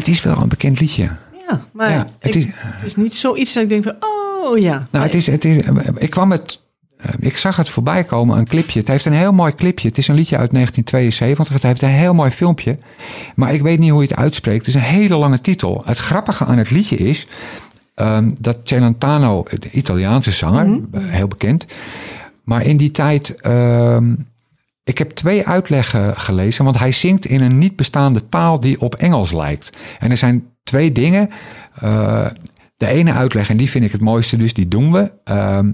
Het 0.08 0.16
is 0.16 0.24
wel 0.24 0.38
een 0.42 0.50
bekend 0.50 0.80
liedje. 0.80 1.04
Ja, 1.50 1.62
maar 1.74 1.90
Ja, 1.92 2.08
het 2.20 2.36
ik- 2.36 2.46
is- 2.46 2.52
het 2.56 2.84
is 2.84 2.96
niet 2.96 3.16
zoiets 3.16 3.54
dat 3.54 3.64
ik 3.64 3.70
denk 3.70 3.84
van, 3.84 3.96
oh 4.00 4.58
ja. 4.58 4.88
Nou, 4.92 5.06
het 5.06 5.14
is, 5.14 5.28
het 5.28 5.46
is, 5.46 5.58
ik 5.98 6.10
kwam 6.10 6.32
het. 6.32 6.62
eh, 6.98 7.10
Ik 7.20 7.38
zag 7.38 7.56
het 7.56 7.70
voorbij 7.70 8.04
komen, 8.04 8.38
een 8.38 8.48
clipje. 8.48 8.80
Het 8.80 8.88
heeft 8.88 9.06
een 9.06 9.14
heel 9.14 9.32
mooi 9.34 9.56
clipje. 9.56 9.88
Het 9.88 9.98
is 9.98 10.08
een 10.08 10.16
liedje 10.16 10.38
uit 10.38 10.52
1972. 10.52 11.54
Het 11.54 11.64
heeft 11.64 11.82
een 11.82 11.90
heel 12.00 12.14
mooi 12.14 12.32
filmpje. 12.32 12.78
Maar 13.36 13.54
ik 13.54 13.62
weet 13.62 13.80
niet 13.80 13.90
hoe 13.92 14.02
je 14.02 14.08
het 14.08 14.18
uitspreekt. 14.18 14.66
Het 14.66 14.76
is 14.76 14.82
een 14.82 14.88
hele 14.88 15.16
lange 15.16 15.42
titel. 15.42 15.82
Het 15.86 15.98
grappige 15.98 16.46
aan 16.46 16.58
het 16.58 16.70
liedje 16.72 16.96
is 16.98 17.28
ehm, 17.96 18.32
dat 18.40 18.58
Celentano, 18.64 19.44
de 19.60 19.70
Italiaanse 19.72 20.32
zanger, 20.32 20.68
Mhm. 20.68 20.80
eh, 20.92 21.02
heel 21.06 21.28
bekend. 21.28 21.66
Maar 22.44 22.66
in 22.66 22.78
die 22.78 22.92
tijd. 22.92 23.42
ehm, 23.42 24.14
ik 24.88 24.98
heb 24.98 25.12
twee 25.12 25.48
uitleggen 25.48 26.18
gelezen, 26.18 26.64
want 26.64 26.80
hij 26.80 26.92
zingt 26.92 27.26
in 27.26 27.42
een 27.42 27.58
niet 27.58 27.76
bestaande 27.76 28.30
taal 28.30 28.60
die 28.60 28.82
op 28.82 28.96
Engels 28.96 29.32
lijkt. 29.32 29.70
En 30.00 30.12
er 30.12 30.18
zijn 30.18 30.48
twee 30.64 30.92
dingen. 30.92 31.30
Eh, 31.80 32.26
de 32.78 32.88
ene 32.88 33.14
uitleg, 33.14 33.50
en 33.50 33.58
die 33.58 33.70
vind 33.70 33.86
ik 33.86 33.92
het 33.92 34.02
mooiste, 34.02 34.38
dus 34.38 34.54
die 34.54 34.68
doen 34.68 34.92
we. 34.92 35.12
Ehm, 35.24 35.72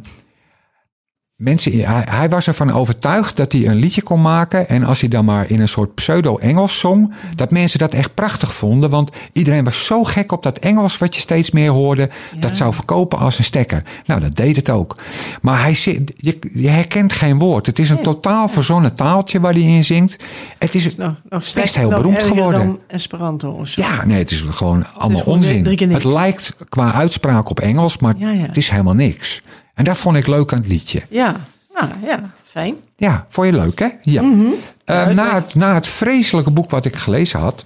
mensen, 1.35 1.79
hij, 1.79 2.05
hij 2.09 2.29
was 2.29 2.47
ervan 2.47 2.71
overtuigd 2.71 3.37
dat 3.37 3.51
hij 3.51 3.67
een 3.67 3.75
liedje 3.75 4.01
kon 4.01 4.21
maken. 4.21 4.69
En 4.69 4.83
als 4.83 4.99
hij 4.99 5.09
dan 5.09 5.25
maar 5.25 5.49
in 5.49 5.59
een 5.59 5.67
soort 5.67 5.95
pseudo-Engels 5.95 6.79
zong, 6.79 7.13
dat 7.35 7.51
mensen 7.51 7.79
dat 7.79 7.93
echt 7.93 8.13
prachtig 8.13 8.53
vonden. 8.53 8.89
Want 8.89 9.11
iedereen 9.33 9.63
was 9.63 9.85
zo 9.85 10.03
gek 10.03 10.31
op 10.31 10.43
dat 10.43 10.59
Engels 10.59 10.97
wat 10.97 11.15
je 11.15 11.21
steeds 11.21 11.51
meer 11.51 11.69
hoorde. 11.69 12.09
Dat 12.39 12.57
zou 12.57 12.73
verkopen 12.73 13.19
als 13.19 13.37
een 13.37 13.43
stekker. 13.43 13.83
Nou, 14.05 14.19
dat 14.21 14.35
deed 14.35 14.55
het 14.55 14.69
ook. 14.69 14.97
Maar 15.41 15.61
hij, 15.61 15.77
je, 16.15 16.39
je 16.53 16.69
herkent 16.69 17.13
geen 17.13 17.39
woord. 17.39 17.65
Het 17.65 17.79
is 17.79 17.89
een 17.89 18.01
totaal 18.01 18.47
verzonnen 18.47 18.95
taaltje 18.95 19.39
waar 19.39 19.53
hij 19.53 19.61
in 19.61 19.85
zingt. 19.85 20.23
Het 20.59 20.75
is 20.75 20.95
nog, 20.95 21.15
nog 21.29 21.53
best 21.53 21.75
heel 21.75 21.89
nog 21.89 21.97
beroemd 21.99 22.23
geworden. 22.23 22.65
dan 22.65 22.79
Esperanto 22.87 23.51
of 23.51 23.67
zo. 23.67 23.81
Ja, 23.81 24.05
nee, 24.05 24.17
het 24.17 24.31
is 24.31 24.45
gewoon 24.49 24.85
allemaal 24.93 25.21
onzin. 25.21 25.65
Het 25.91 26.03
lijkt 26.03 26.55
qua 26.69 26.93
uitspraak 26.93 27.49
op 27.49 27.59
Engels, 27.59 27.97
maar 27.97 28.13
Ja, 28.17 28.31
ja. 28.31 28.45
het 28.45 28.57
is 28.57 28.69
helemaal 28.69 28.93
niks. 28.93 29.41
En 29.73 29.83
dat 29.83 29.97
vond 29.97 30.17
ik 30.17 30.27
leuk 30.27 30.51
aan 30.51 30.57
het 30.59 30.67
liedje. 30.67 31.01
Ja, 31.09 31.35
nou 31.73 31.89
ja, 32.05 32.31
fijn. 32.43 32.75
Ja, 32.95 33.25
vond 33.29 33.47
je 33.47 33.53
leuk, 33.53 33.79
hè? 33.79 33.87
Ja. 34.01 34.21
Mhm. 34.21 34.45
Eh, 34.85 35.07
na, 35.07 35.35
het, 35.35 35.55
na 35.55 35.73
het 35.73 35.87
vreselijke 35.87 36.51
boek 36.51 36.69
wat 36.69 36.85
ik 36.85 36.95
gelezen 36.95 37.39
had... 37.39 37.65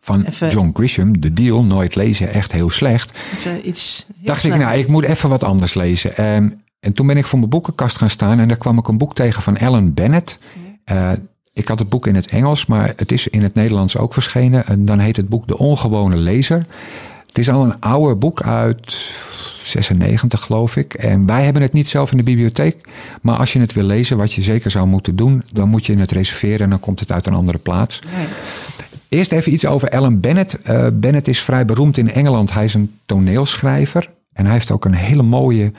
van 0.00 0.24
Even- 0.24 0.48
John 0.50 0.70
Grisham, 0.74 1.20
The 1.20 1.32
Deal, 1.32 1.62
nooit 1.64 1.94
lezen, 1.94 2.32
echt 2.32 2.52
heel 2.52 2.70
slecht... 2.70 3.18
Even 3.36 3.68
iets 3.68 4.06
heel 4.16 4.26
dacht 4.26 4.44
ik, 4.44 4.56
nou, 4.56 4.78
ik 4.78 4.88
moet 4.88 5.04
even 5.04 5.28
wat 5.28 5.44
anders 5.44 5.74
lezen. 5.74 6.16
En, 6.16 6.62
en 6.80 6.92
toen 6.92 7.06
ben 7.06 7.16
ik 7.16 7.24
voor 7.26 7.38
mijn 7.38 7.50
boekenkast 7.50 7.96
gaan 7.96 8.10
staan... 8.10 8.38
en 8.38 8.48
daar 8.48 8.56
kwam 8.56 8.78
ik 8.78 8.88
een 8.88 8.98
boek 8.98 9.14
tegen 9.14 9.42
van 9.42 9.56
Ellen 9.56 9.94
Bennett... 9.94 10.38
Eh, 10.84 11.10
ik 11.52 11.68
had 11.68 11.78
het 11.78 11.88
boek 11.88 12.06
in 12.06 12.14
het 12.14 12.26
Engels, 12.26 12.66
maar 12.66 12.92
het 12.96 13.12
is 13.12 13.28
in 13.28 13.42
het 13.42 13.54
Nederlands 13.54 13.96
ook 13.96 14.12
verschenen. 14.12 14.66
En 14.66 14.84
dan 14.84 14.98
heet 14.98 15.16
het 15.16 15.28
boek 15.28 15.46
De 15.46 15.58
Ongewone 15.58 16.16
Lezer. 16.16 16.66
Het 17.34 17.42
is 17.46 17.50
al 17.50 17.64
een 17.64 17.80
ouder 17.80 18.18
boek 18.18 18.42
uit 18.42 18.92
96, 19.58 20.40
geloof 20.40 20.76
ik. 20.76 20.94
En 20.94 21.26
wij 21.26 21.44
hebben 21.44 21.62
het 21.62 21.72
niet 21.72 21.88
zelf 21.88 22.10
in 22.10 22.16
de 22.16 22.22
bibliotheek. 22.22 22.88
Maar 23.22 23.36
als 23.36 23.52
je 23.52 23.60
het 23.60 23.72
wil 23.72 23.84
lezen, 23.84 24.16
wat 24.16 24.32
je 24.32 24.42
zeker 24.42 24.70
zou 24.70 24.86
moeten 24.86 25.16
doen, 25.16 25.42
dan 25.52 25.68
moet 25.68 25.86
je 25.86 25.96
het 25.96 26.10
reserveren 26.10 26.60
en 26.60 26.70
dan 26.70 26.80
komt 26.80 27.00
het 27.00 27.12
uit 27.12 27.26
een 27.26 27.34
andere 27.34 27.58
plaats. 27.58 28.00
Eerst 29.08 29.32
even 29.32 29.52
iets 29.52 29.66
over 29.66 29.90
Alan 29.90 30.20
Bennett. 30.20 30.62
Eh, 30.62 30.86
Bennett 30.92 31.28
is 31.28 31.40
vrij 31.40 31.64
beroemd 31.64 31.98
in 31.98 32.12
Engeland. 32.12 32.52
Hij 32.52 32.64
is 32.64 32.74
een 32.74 32.98
toneelschrijver. 33.06 34.10
En 34.32 34.44
hij 34.44 34.54
heeft 34.54 34.70
ook 34.70 34.84
een 34.84 34.94
hele 34.94 35.22
mooie, 35.22 35.72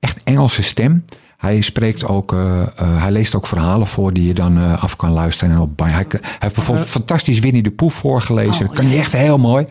echt 0.00 0.22
Engelse 0.24 0.62
stem. 0.62 1.04
Hij 1.40 1.60
spreekt 1.60 2.06
ook, 2.06 2.32
eh, 2.32 2.60
eh, 2.60 2.66
hij 2.76 3.10
leest 3.10 3.34
ook 3.34 3.46
verhalen 3.46 3.86
voor 3.86 4.12
die 4.12 4.26
je 4.26 4.34
dan 4.34 4.58
eh, 4.58 4.82
af 4.82 4.96
kan 4.96 5.10
luisteren. 5.10 5.54
En 5.54 5.60
op, 5.60 5.78
hij, 5.78 5.92
hij 5.92 6.20
heeft 6.38 6.54
bijvoorbeeld 6.54 6.86
fantastisch 6.88 7.38
Winnie 7.38 7.62
de 7.62 7.70
Pooh 7.70 7.90
voorgelezen. 7.90 8.52
Oh, 8.52 8.58
dat 8.58 8.72
kan 8.72 8.84
ja. 8.84 8.90
hij 8.90 9.00
echt 9.00 9.12
heel 9.12 9.38
mooi. 9.38 9.66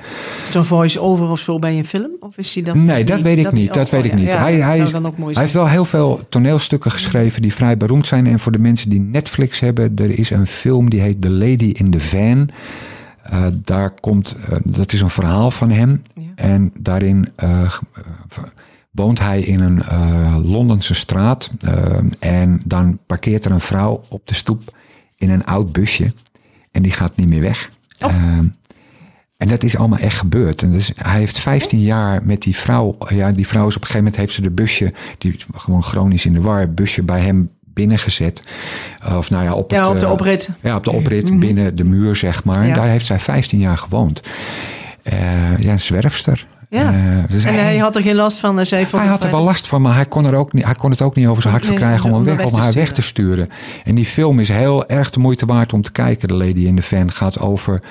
Zo'n 0.50 0.66
voice-over 0.66 1.28
of 1.28 1.40
zo 1.40 1.60
bij 1.60 1.78
een 1.78 1.86
film? 1.86 2.12
Of 2.20 2.38
is 2.38 2.54
hij 2.54 2.64
dat 2.64 2.76
Nee, 2.76 3.04
dat 3.04 3.22
weet 3.22 3.38
ik 3.38 3.52
niet. 3.52 3.74
Dat 3.74 3.90
weet 3.90 4.06
ik 4.06 4.14
niet. 4.14 4.34
hij 4.34 4.58
is- 4.58 5.38
heeft 5.38 5.54
wel 5.54 5.68
heel 5.68 5.86
veel 5.86 6.22
toneelstukken 6.30 6.92
geschreven 6.92 7.42
die 7.42 7.54
vrij 7.54 7.78
beroemd 7.78 8.08
zijn. 8.08 8.28
En 8.28 8.40
voor 8.40 8.52
de 8.52 8.60
mensen 8.60 8.90
die 8.90 9.02
Netflix 9.02 9.60
hebben, 9.60 9.92
er 9.96 10.20
is 10.20 10.30
een 10.30 10.48
film 10.48 10.90
die 10.90 11.02
heet 11.02 11.22
The 11.22 11.30
Lady 11.30 11.72
in 11.74 11.90
the 11.90 12.00
Van. 12.00 12.50
Daar 13.54 13.92
komt, 14.00 14.36
dat 14.64 14.94
is 14.94 15.02
een 15.02 15.10
verhaal 15.10 15.52
van 15.52 15.72
hem. 15.72 16.02
En 16.36 16.72
daarin 16.80 17.28
woont 18.92 19.20
hij 19.20 19.42
in 19.42 19.60
een 19.60 19.82
eh, 19.82 20.36
Londense 20.44 20.94
straat. 20.94 21.52
eh, 21.60 21.98
en 22.20 22.62
dan 22.66 23.00
parkeert 23.06 23.46
er 23.46 23.52
een 23.52 23.60
vrouw 23.60 24.02
op 24.10 24.28
de 24.28 24.34
stoep 24.34 24.78
in 25.16 25.30
een 25.30 25.46
oud 25.46 25.72
busje. 25.72 26.14
En 26.72 26.82
die 26.82 26.92
gaat 26.92 27.16
niet 27.16 27.28
meer 27.30 27.42
weg. 27.42 27.70
Oh. 28.06 28.14
Eh, 28.14 28.38
en 29.38 29.48
dat 29.48 29.64
is 29.64 29.78
allemaal 29.78 30.00
echt 30.00 30.18
gebeurd. 30.18 30.62
En 30.62 30.72
dus 30.72 30.92
hij 30.96 31.20
heeft 31.20 31.40
15 31.40 31.82
jaar 31.82 32.22
met 32.24 32.42
die 32.42 32.56
vrouw. 32.56 32.98
Ja, 33.10 33.32
die 33.32 33.48
vrouw 33.48 33.68
is 33.68 33.76
op 33.76 33.82
een 33.82 33.88
gegeven 33.88 33.98
moment 34.04 34.16
heeft 34.16 34.34
ze 34.34 34.42
de 34.42 34.52
busje, 34.52 34.94
die 35.18 35.36
gewoon 35.54 35.84
chronisch 35.84 36.26
in 36.26 36.34
de 36.34 36.42
war, 36.42 36.74
busje 36.74 37.04
bij 37.04 37.22
hem 37.22 37.50
binnengezet. 37.66 38.44
Uh, 39.06 39.18
Of 39.18 39.30
nou 39.30 39.44
ja, 39.44 39.54
op, 39.54 39.72
Ja, 39.72 39.80
het, 39.80 39.90
op 39.90 40.00
de 40.00 40.06
eh, 40.06 40.12
oprit. 40.12 40.50
Ja, 40.62 40.76
op 40.76 40.84
de 40.84 40.92
oprit 40.92 41.40
binnen 41.40 41.76
de 41.76 41.84
muur, 41.84 42.16
zeg 42.16 42.44
maar. 42.44 42.62
En 42.62 42.74
daar 42.74 42.88
heeft 42.88 43.06
zij 43.06 43.20
15 43.20 43.60
jaar 43.60 43.78
gewoond. 43.78 44.22
Ja, 45.60 45.72
een 45.72 45.80
zwerfster. 45.80 46.48
Ja. 46.70 46.94
Eh, 46.94 47.30
dus 47.30 47.44
En 47.44 47.54
hij 47.54 47.78
had 47.78 47.96
er 47.96 48.02
geen 48.02 48.16
last 48.16 48.40
van. 48.40 48.56
Hij, 48.56 48.66
zei 48.66 48.88
van 48.88 49.00
hij 49.00 49.08
had 49.08 49.24
er 49.24 49.32
wel 49.32 49.44
last 49.44 49.68
van, 49.68 49.82
maar 49.82 49.96
hij 49.96 50.06
kon, 50.06 50.26
er 50.26 50.36
ook 50.36 50.54
niet, 50.54 50.66
hij 50.66 50.74
kon 50.74 50.92
het 50.92 51.02
ook 51.02 51.16
niet 51.16 51.28
over 51.28 51.42
zijn 51.42 51.54
hart 51.54 51.66
Nee, 51.68 51.78
verkrijgen 51.78 52.10
om, 52.10 52.16
om 52.16 52.24
weg, 52.24 52.36
weg 52.36 52.46
om 52.46 52.52
te 52.52 52.60
haar 52.60 52.74
weg 52.74 52.94
te 52.94 53.02
sturen. 53.02 53.50
En 53.84 53.96
die 53.96 54.06
film 54.06 54.40
is 54.40 54.50
heel 54.50 54.88
erg 54.88 55.10
de 55.10 55.20
moeite 55.20 55.46
waard 55.46 55.74
om 55.74 55.82
te 55.82 55.92
kijken. 55.92 56.28
De 56.28 56.34
Lady 56.34 56.66
in 56.66 56.76
the 56.76 56.82
Van 56.82 57.12
gaat 57.12 57.40
over, 57.40 57.82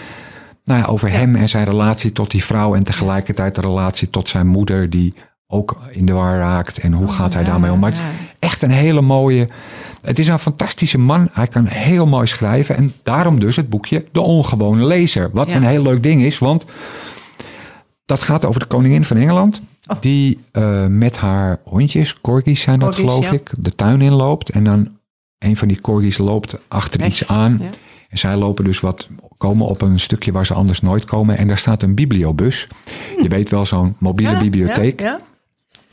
nou 0.64 0.80
ja, 0.80 0.86
over 0.86 1.10
hem 1.10 1.36
en 1.36 1.48
zijn 1.48 1.64
relatie 1.64 2.12
tot 2.12 2.30
die 2.30 2.44
vrouw. 2.44 2.74
En 2.74 2.82
tegelijkertijd 2.82 3.54
de 3.54 3.60
relatie 3.60 4.10
tot 4.10 4.28
zijn 4.28 4.46
moeder, 4.46 4.90
die 4.90 5.14
ook 5.46 5.78
in 5.90 6.06
de 6.06 6.12
war 6.12 6.38
raakt. 6.38 6.78
En 6.78 6.92
hoe 6.92 7.08
gaat 7.08 7.34
hij 7.34 7.44
daarmee 7.44 7.72
om? 7.72 7.78
Maar 7.78 7.90
het 7.90 7.98
is 7.98 8.04
echt 8.38 8.62
een 8.62 8.70
hele 8.70 9.00
mooie. 9.00 9.48
Het 10.02 10.18
is 10.18 10.28
een 10.28 10.38
fantastische 10.38 10.98
man. 10.98 11.28
Hij 11.32 11.46
kan 11.46 11.66
heel 11.66 12.06
mooi 12.06 12.26
schrijven. 12.26 12.76
En 12.76 12.92
daarom 13.02 13.40
dus 13.40 13.56
het 13.56 13.68
boekje 13.68 14.04
De 14.12 14.20
Ongewone 14.20 14.84
Lezer. 14.84 15.30
Wat 15.32 15.50
een 15.50 15.64
heel 15.64 15.82
leuk 15.82 16.02
ding 16.02 16.22
is, 16.22 16.38
want 16.38 16.64
dat 18.08 18.22
gaat 18.22 18.44
over 18.44 18.60
de 18.60 18.66
koningin 18.66 19.04
van 19.04 19.16
Engeland. 19.16 19.62
Die 20.00 20.38
eh, 20.52 20.86
met 20.86 21.16
haar 21.16 21.60
hondjes, 21.64 22.20
corgis 22.20 22.60
zijn 22.60 22.78
dat 22.78 22.94
geloof 22.94 23.24
ja. 23.24 23.32
ik, 23.32 23.50
de 23.58 23.74
tuin 23.74 24.00
inloopt. 24.00 24.48
En 24.48 24.64
dan 24.64 24.96
een 25.38 25.56
van 25.56 25.68
die 25.68 25.80
corgis 25.80 26.18
loopt 26.18 26.58
achter 26.68 27.04
iets 27.04 27.28
aan. 27.28 27.58
ja. 27.60 27.68
En 28.08 28.18
zij 28.18 28.36
lopen 28.36 28.64
dus 28.64 28.80
wat, 28.80 29.08
komen 29.36 29.66
op 29.66 29.80
een 29.82 30.00
stukje 30.00 30.32
waar 30.32 30.46
ze 30.46 30.54
anders 30.54 30.80
nooit 30.80 31.04
komen. 31.04 31.38
En 31.38 31.48
daar 31.48 31.58
staat 31.58 31.82
een 31.82 31.94
bibliobus. 31.94 32.68
Je 33.22 33.28
weet 33.28 33.48
wel, 33.48 33.66
zo'n 33.66 33.96
mobiele 33.98 34.32
Ja, 34.32 34.38
bibliotheek. 34.38 35.00
Ja. 35.00 35.20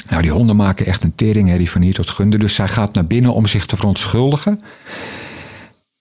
Nou, 0.09 0.21
die 0.21 0.31
honden 0.31 0.55
maken 0.55 0.85
echt 0.85 1.03
een 1.03 1.15
teringherrie 1.15 1.69
van 1.69 1.81
hier 1.81 1.93
tot 1.93 2.09
gunde. 2.09 2.37
Dus 2.37 2.55
zij 2.55 2.67
gaat 2.67 2.93
naar 2.93 3.07
binnen 3.07 3.33
om 3.33 3.45
zich 3.45 3.65
te 3.65 3.75
verontschuldigen. 3.75 4.61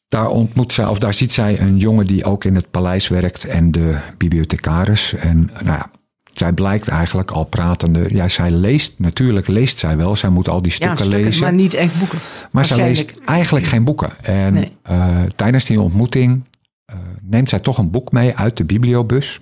Daar 0.09 0.28
ontmoet 0.28 0.73
zij, 0.73 0.87
of 0.87 0.99
daar 0.99 1.14
ziet 1.14 1.33
zij 1.33 1.61
een 1.61 1.76
jongen 1.76 2.06
die 2.06 2.25
ook 2.25 2.44
in 2.44 2.54
het 2.54 2.71
paleis 2.71 3.09
werkt 3.09 3.44
en 3.44 3.71
de 3.71 3.99
bibliothecaris. 4.18 5.14
En 5.14 5.50
nou 5.52 5.78
ja, 5.78 5.90
zij 6.38 6.53
blijkt 6.53 6.88
eigenlijk 6.88 7.31
al 7.31 7.45
pratende. 7.45 8.05
Ja, 8.14 8.29
zij 8.29 8.50
leest, 8.50 8.99
natuurlijk 8.99 9.47
leest 9.47 9.79
zij 9.79 9.97
wel. 9.97 10.17
Zij 10.17 10.31
moet 10.31 10.49
al 10.49 10.62
die 10.62 10.71
Ja, 10.71 10.76
stukken, 10.76 10.99
stukken, 11.05 11.25
lezen. 11.25 11.43
maar 11.43 11.53
niet 11.53 11.75
echt 11.75 11.99
boeken. 11.99 12.19
Maar 12.50 12.64
zij 12.67 12.76
leest 12.76 13.19
eigenlijk 13.25 13.67
geen 13.67 13.85
boeken. 13.85 14.11
En 14.25 14.53
Nee. 14.53 14.76
eh, 14.83 15.23
tijdens 15.37 15.64
die 15.64 15.81
ontmoeting 15.81 16.45
eh, 16.85 16.97
neemt 17.23 17.49
zij 17.49 17.59
toch 17.61 17.79
een 17.79 17.91
boek 17.91 18.12
mee 18.12 18.37
uit 18.37 18.57
de 18.57 18.64
bibliobus. 18.64 19.41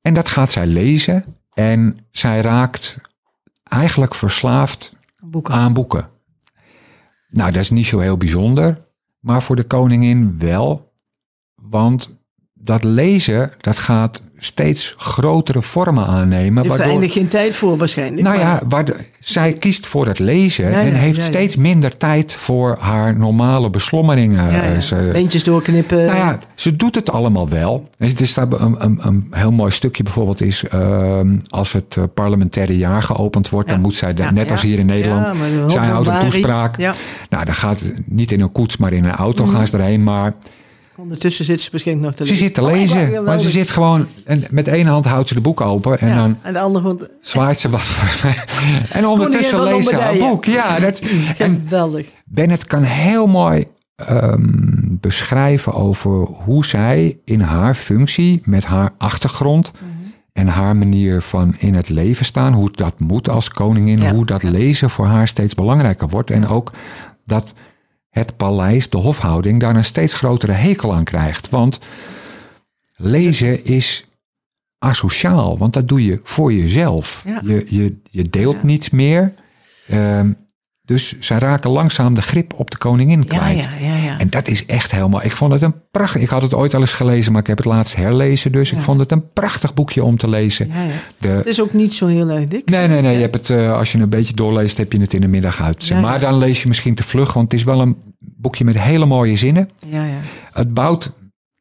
En 0.00 0.14
dat 0.14 0.28
gaat 0.28 0.52
zij 0.52 0.66
lezen. 0.66 1.24
En 1.54 1.98
zij 2.10 2.40
raakt 2.40 2.98
eigenlijk 3.62 4.14
verslaafd 4.14 4.96
Boeken. 5.20 5.54
aan 5.54 5.72
boeken. 5.72 6.08
Nou, 7.28 7.52
dat 7.52 7.60
is 7.62 7.70
niet 7.70 7.86
zo 7.86 7.98
heel 7.98 8.16
bijzonder. 8.16 8.84
Maar 9.20 9.42
voor 9.42 9.56
de 9.56 9.64
koningin 9.64 10.38
wel. 10.38 10.92
Want 11.54 12.16
dat 12.54 12.84
lezen, 12.84 13.52
dat 13.60 13.78
gaat 13.78 14.22
steeds 14.38 14.94
grotere 14.96 15.62
vormen 15.62 16.06
aannemen. 16.06 16.62
Ze 16.64 16.68
heeft 16.68 16.80
er 16.82 16.88
waardoor- 16.88 17.08
geen 17.10 17.28
tijd 17.28 17.56
voor 17.56 17.76
waarschijnlijk. 17.76 18.22
nou 18.22 18.38
ja, 18.38 18.60
waardoor, 18.68 18.96
zij 19.20 19.52
kiest 19.52 19.86
voor 19.86 20.06
het 20.06 20.18
lezen 20.18 20.70
Ja, 20.70 20.80
en 20.80 20.94
heeft 20.94 21.16
ja, 21.16 21.22
steeds 21.22 21.56
minder 21.56 21.96
tijd 21.96 22.34
voor 22.34 22.76
haar 22.80 23.18
normale 23.18 23.70
beslommeringen. 23.70 24.62
Eh, 24.74 24.80
Ze, 24.80 25.08
Beentjes 25.12 25.44
doorknippen. 25.44 26.04
nou 26.04 26.16
ja, 26.16 26.38
ze 26.54 26.76
doet 26.76 26.94
het 26.94 27.10
allemaal 27.10 27.48
wel. 27.48 27.88
Er 27.98 28.20
is 28.20 28.34
daar 28.34 28.46
een, 28.52 28.74
een, 28.78 28.98
een 29.02 29.26
heel 29.30 29.52
mooi 29.52 29.70
stukje 29.70 30.02
bijvoorbeeld 30.02 30.40
is... 30.40 30.64
ehm, 30.64 31.36
als 31.48 31.72
het 31.72 31.96
eh, 31.96 32.04
parlementaire 32.14 32.76
jaar 32.76 33.02
geopend 33.02 33.48
wordt... 33.48 33.68
dan 33.68 33.80
moet 33.80 33.94
zij, 33.94 34.14
de- 34.14 34.28
net 34.32 34.50
als 34.50 34.62
hier 34.62 34.78
in 34.78 34.86
Nederland... 34.86 35.26
Ja, 35.26 35.32
maar 35.34 35.48
de 35.48 35.64
zij 35.66 35.86
houdt 35.86 36.08
een 36.08 36.18
toespraak. 36.18 36.76
Nou, 36.76 36.94
dan 37.44 37.54
gaat 37.54 37.82
niet 38.04 38.32
in 38.32 38.40
een 38.40 38.52
koets, 38.52 38.76
maar 38.76 38.92
in 38.92 39.04
een 39.04 39.10
auto 39.14 39.46
gaan 39.46 39.66
ze 39.66 39.76
erheen. 39.76 40.02
Maar 40.02 40.34
Ondertussen 40.98 41.44
zit 41.44 41.60
ze 41.60 41.68
misschien 41.72 42.00
nog 42.00 42.14
te 42.14 42.24
ze 42.24 42.30
lezen. 42.30 42.46
zit 42.46 42.54
te 42.54 42.62
Oh, 42.62 42.70
lezen. 42.72 42.98
geweldig. 42.98 43.22
maar 43.28 43.38
ze 43.38 43.50
zit 43.50 43.70
gewoon... 43.70 44.06
En 44.24 44.44
met 44.50 44.68
één 44.68 44.86
hand 44.86 45.04
houdt 45.06 45.28
ze 45.28 45.34
de 45.34 45.40
boek 45.40 45.60
open. 45.60 45.98
En 46.00 46.08
Ja, 46.08 46.16
dan 46.16 46.38
En 46.42 46.52
de 46.52 46.58
andere 46.58 46.84
vond 46.84 47.08
zwaait 47.20 47.60
ze 47.60 47.68
wat. 47.68 47.90
en 48.90 49.06
ondertussen 49.06 49.62
leest 49.62 49.88
ze 49.88 49.96
haar 49.96 50.16
boek. 50.16 50.44
Ja, 50.44 50.78
dat, 50.78 51.00
geweldig. 51.38 52.06
Bennett 52.24 52.66
kan 52.66 52.82
heel 52.82 53.26
mooi 53.26 53.66
ehm, 53.96 54.40
beschrijven 55.00 55.72
over 55.74 56.10
hoe 56.26 56.64
zij 56.64 57.18
in 57.24 57.40
haar 57.40 57.74
functie, 57.74 58.40
met 58.44 58.64
haar 58.64 58.90
achtergrond 58.98 59.70
en 60.32 60.46
haar 60.48 60.76
manier 60.76 61.22
van 61.22 61.54
in 61.58 61.74
het 61.74 61.88
leven 61.88 62.24
staan, 62.24 62.52
hoe 62.52 62.70
dat 62.72 63.00
moet 63.00 63.28
als 63.28 63.48
koningin, 63.50 64.00
Ja. 64.00 64.12
hoe 64.12 64.26
dat 64.26 64.42
lezen 64.42 64.90
voor 64.90 65.06
haar 65.06 65.28
steeds 65.28 65.54
belangrijker 65.54 66.08
wordt. 66.08 66.30
En 66.30 66.46
ook 66.48 66.72
dat 67.26 67.54
het 68.18 68.36
paleis, 68.36 68.88
de 68.90 68.96
hofhouding, 68.96 69.60
daar 69.60 69.76
een 69.76 69.84
steeds 69.84 70.14
grotere 70.14 70.52
hekel 70.52 70.94
aan 70.94 71.04
krijgt. 71.04 71.50
Want 71.50 71.78
lezen 72.96 73.64
is 73.64 74.04
asociaal, 74.78 75.58
want 75.58 75.72
dat 75.72 75.88
doe 75.88 76.04
je 76.04 76.20
voor 76.22 76.52
jezelf. 76.52 77.22
Ja. 77.26 77.40
Je, 77.44 77.64
je, 77.68 77.96
je 78.10 78.22
deelt 78.22 78.54
Ja. 78.56 78.66
niets 78.66 78.90
meer. 78.90 79.34
Ehm, 79.88 80.30
dus 80.82 81.14
zij 81.20 81.38
raken 81.38 81.70
langzaam 81.70 82.14
de 82.14 82.22
grip 82.22 82.52
op 82.56 82.70
de 82.70 82.78
koningin 82.78 83.24
kwijt. 83.24 83.68
ja. 83.80 84.18
En 84.18 84.30
dat 84.30 84.48
is 84.48 84.66
echt 84.66 84.90
helemaal. 84.90 85.24
Ik 85.24 85.32
vond 85.32 85.52
het 85.52 85.62
een 85.62 85.74
prachtig. 85.90 86.22
Ik 86.22 86.28
had 86.28 86.42
het 86.42 86.54
ooit 86.54 86.74
al 86.74 86.80
eens 86.80 86.92
gelezen, 86.92 87.32
maar 87.32 87.40
ik 87.40 87.46
heb 87.46 87.56
het 87.56 87.66
laatst 87.66 87.96
herlezen. 87.96 88.52
Dus 88.52 88.72
ik 88.72 88.80
vond 88.80 89.00
het 89.00 89.12
een 89.12 89.32
prachtig 89.32 89.74
boekje 89.74 90.04
om 90.04 90.16
te 90.16 90.28
lezen. 90.28 90.70
De, 91.18 91.28
Het 91.28 91.46
is 91.46 91.60
ook 91.60 91.72
niet 91.72 91.94
zo 91.94 92.06
heel 92.06 92.28
erg 92.30 92.46
dik. 92.48 92.68
nee, 92.70 92.88
nee, 92.88 93.00
nee. 93.02 93.14
Je 93.14 93.20
hebt 93.20 93.34
het, 93.34 93.50
eh, 93.50 93.76
als 93.78 93.92
je 93.92 93.98
een 93.98 94.08
beetje 94.08 94.34
doorleest, 94.34 94.76
heb 94.76 94.92
je 94.92 95.00
het 95.00 95.14
in 95.14 95.20
de 95.20 95.26
middag 95.28 95.60
uit. 95.62 95.90
Maar 96.00 96.20
dan 96.20 96.38
lees 96.38 96.62
je 96.62 96.68
misschien 96.68 96.94
te 96.94 97.02
vlug, 97.02 97.32
want 97.32 97.50
het 97.52 97.60
is 97.60 97.66
wel 97.66 97.80
een 97.80 97.96
boekje 98.36 98.64
met 98.64 98.78
hele 98.78 99.06
mooie 99.06 99.36
zinnen. 99.36 99.70
Ja, 99.86 100.04
ja. 100.04 100.20
Het 100.52 100.74
bouwt 100.74 101.12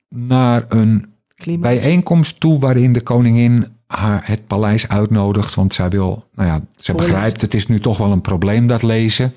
naar 0.10 0.66
een 0.68 1.14
Klimaat. 1.36 1.62
bijeenkomst 1.62 2.40
toe 2.40 2.60
waarin 2.60 2.94
de 2.94 3.02
koningin 3.02 3.68
haar 3.88 4.28
het 4.28 4.48
paleis 4.48 4.88
uitnodigt. 4.88 5.56
Want 5.56 5.74
zij 5.74 5.90
wil, 5.90 6.28
nou 6.34 6.50
ja, 6.50 6.62
ze 6.80 6.94
begrijpt, 6.94 7.42
het 7.42 7.54
is 7.54 7.68
nu 7.68 7.80
toch 7.80 7.98
wel 7.98 8.12
een 8.12 8.22
probleem 8.22 8.68
dat 8.68 8.84
lezen. 8.84 9.34